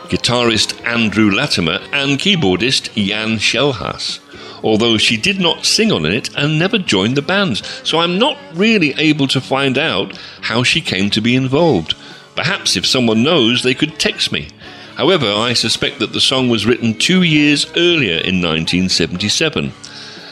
guitarist 0.08 0.80
Andrew 0.86 1.28
Latimer, 1.28 1.80
and 1.92 2.20
keyboardist 2.20 2.94
Jan 2.94 3.38
Schelhaas. 3.38 4.20
Although 4.62 4.98
she 4.98 5.16
did 5.16 5.40
not 5.40 5.66
sing 5.66 5.90
on 5.90 6.04
it 6.06 6.30
and 6.36 6.56
never 6.56 6.78
joined 6.78 7.16
the 7.16 7.22
band, 7.22 7.64
so 7.82 7.98
I'm 7.98 8.16
not 8.16 8.38
really 8.54 8.94
able 8.94 9.26
to 9.26 9.40
find 9.40 9.76
out 9.76 10.16
how 10.42 10.62
she 10.62 10.80
came 10.80 11.10
to 11.10 11.20
be 11.20 11.34
involved. 11.34 11.96
Perhaps 12.36 12.76
if 12.76 12.86
someone 12.86 13.24
knows, 13.24 13.64
they 13.64 13.74
could 13.74 13.98
text 13.98 14.30
me. 14.30 14.50
However, 14.94 15.26
I 15.26 15.54
suspect 15.54 15.98
that 15.98 16.12
the 16.12 16.20
song 16.20 16.48
was 16.48 16.64
written 16.64 16.94
two 16.94 17.22
years 17.22 17.66
earlier 17.76 18.18
in 18.18 18.40
1977 18.40 19.72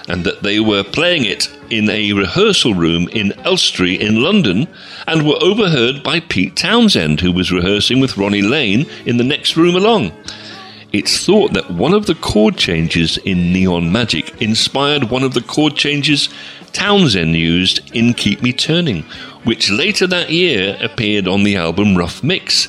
and 0.09 0.23
that 0.23 0.45
they 0.45 0.61
were 0.61 0.85
playing 0.85 1.25
it 1.25 1.49
in 1.71 1.89
a 1.89 2.13
rehearsal 2.13 2.75
room 2.75 3.09
in 3.09 3.33
Elstree 3.41 3.99
in 3.99 4.23
London 4.23 4.69
and 5.07 5.27
were 5.27 5.43
overheard 5.43 6.03
by 6.03 6.21
Pete 6.21 6.57
Townshend, 6.57 7.21
who 7.21 7.33
was 7.33 7.53
rehearsing 7.53 8.01
with 8.01 8.17
Ronnie 8.17 8.43
Lane 8.43 8.87
in 9.07 9.17
the 9.17 9.25
next 9.25 9.57
room 9.57 9.77
along. 9.77 10.13
It's 10.93 11.25
thought 11.25 11.53
that 11.53 11.71
one 11.71 11.95
of 11.95 12.07
the 12.07 12.17
chord 12.17 12.57
changes 12.57 13.17
in 13.19 13.53
Neon 13.53 13.93
Magic 13.93 14.43
inspired 14.43 15.05
one 15.05 15.23
of 15.23 15.35
the 15.35 15.41
chord 15.41 15.77
changes 15.77 16.29
Townshend 16.73 17.37
used 17.37 17.95
in 17.95 18.15
Keep 18.15 18.43
Me 18.43 18.53
Turning, 18.53 19.03
which 19.45 19.71
later 19.71 20.07
that 20.09 20.31
year 20.31 20.77
appeared 20.81 21.29
on 21.29 21.45
the 21.45 21.57
album 21.57 21.97
Rough 21.97 22.25
Mix. 22.25 22.69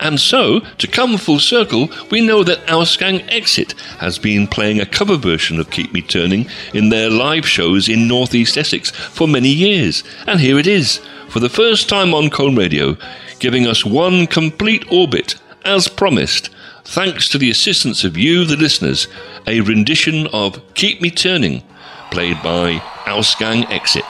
And 0.00 0.20
so, 0.20 0.60
to 0.60 0.86
come 0.86 1.18
full 1.18 1.40
circle, 1.40 1.88
we 2.10 2.20
know 2.20 2.44
that 2.44 2.68
our 2.70 2.82
Ausgang 2.82 3.26
Exit 3.28 3.72
has 3.98 4.18
been 4.18 4.46
playing 4.46 4.80
a 4.80 4.86
cover 4.86 5.16
version 5.16 5.58
of 5.58 5.70
Keep 5.70 5.92
Me 5.92 6.00
Turning 6.00 6.48
in 6.72 6.88
their 6.88 7.10
live 7.10 7.46
shows 7.46 7.88
in 7.88 8.06
northeast 8.06 8.56
Essex 8.56 8.90
for 8.90 9.26
many 9.26 9.48
years. 9.48 10.04
And 10.26 10.40
here 10.40 10.58
it 10.58 10.66
is, 10.66 11.00
for 11.28 11.40
the 11.40 11.48
first 11.48 11.88
time 11.88 12.14
on 12.14 12.30
Colne 12.30 12.56
Radio, 12.56 12.96
giving 13.40 13.66
us 13.66 13.84
one 13.84 14.26
complete 14.26 14.84
orbit, 14.90 15.34
as 15.64 15.88
promised, 15.88 16.50
thanks 16.84 17.28
to 17.28 17.38
the 17.38 17.50
assistance 17.50 18.04
of 18.04 18.16
you, 18.16 18.44
the 18.44 18.56
listeners, 18.56 19.08
a 19.46 19.60
rendition 19.60 20.26
of 20.28 20.62
Keep 20.74 21.02
Me 21.02 21.10
Turning, 21.10 21.62
played 22.10 22.42
by 22.42 22.78
Ausgang 23.04 23.68
Exit. 23.70 24.04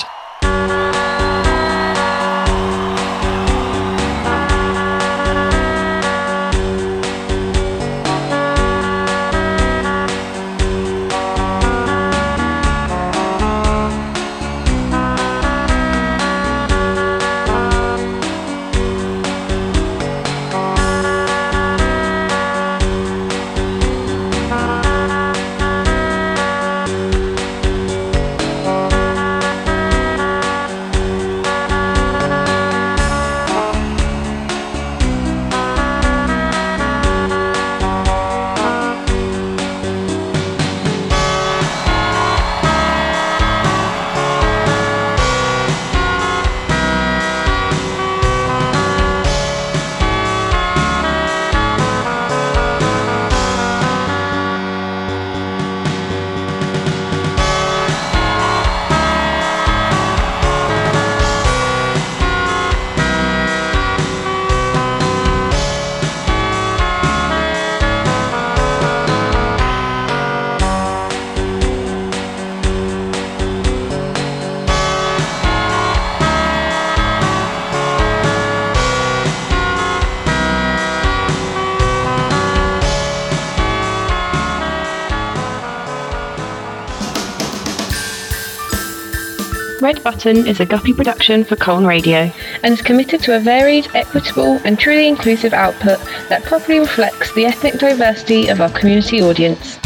Is 90.27 90.59
a 90.59 90.66
Guppy 90.66 90.93
production 90.93 91.45
for 91.45 91.55
Colne 91.55 91.87
Radio 91.87 92.33
and 92.64 92.75
is 92.75 92.83
committed 92.83 93.21
to 93.23 93.37
a 93.37 93.39
varied, 93.39 93.87
equitable, 93.95 94.61
and 94.64 94.77
truly 94.77 95.07
inclusive 95.07 95.53
output 95.53 96.01
that 96.29 96.43
properly 96.43 96.81
reflects 96.81 97.33
the 97.35 97.47
ethnic 97.47 97.75
diversity 97.75 98.49
of 98.49 98.61
our 98.61 98.71
community 98.71 99.23
audience. 99.23 99.79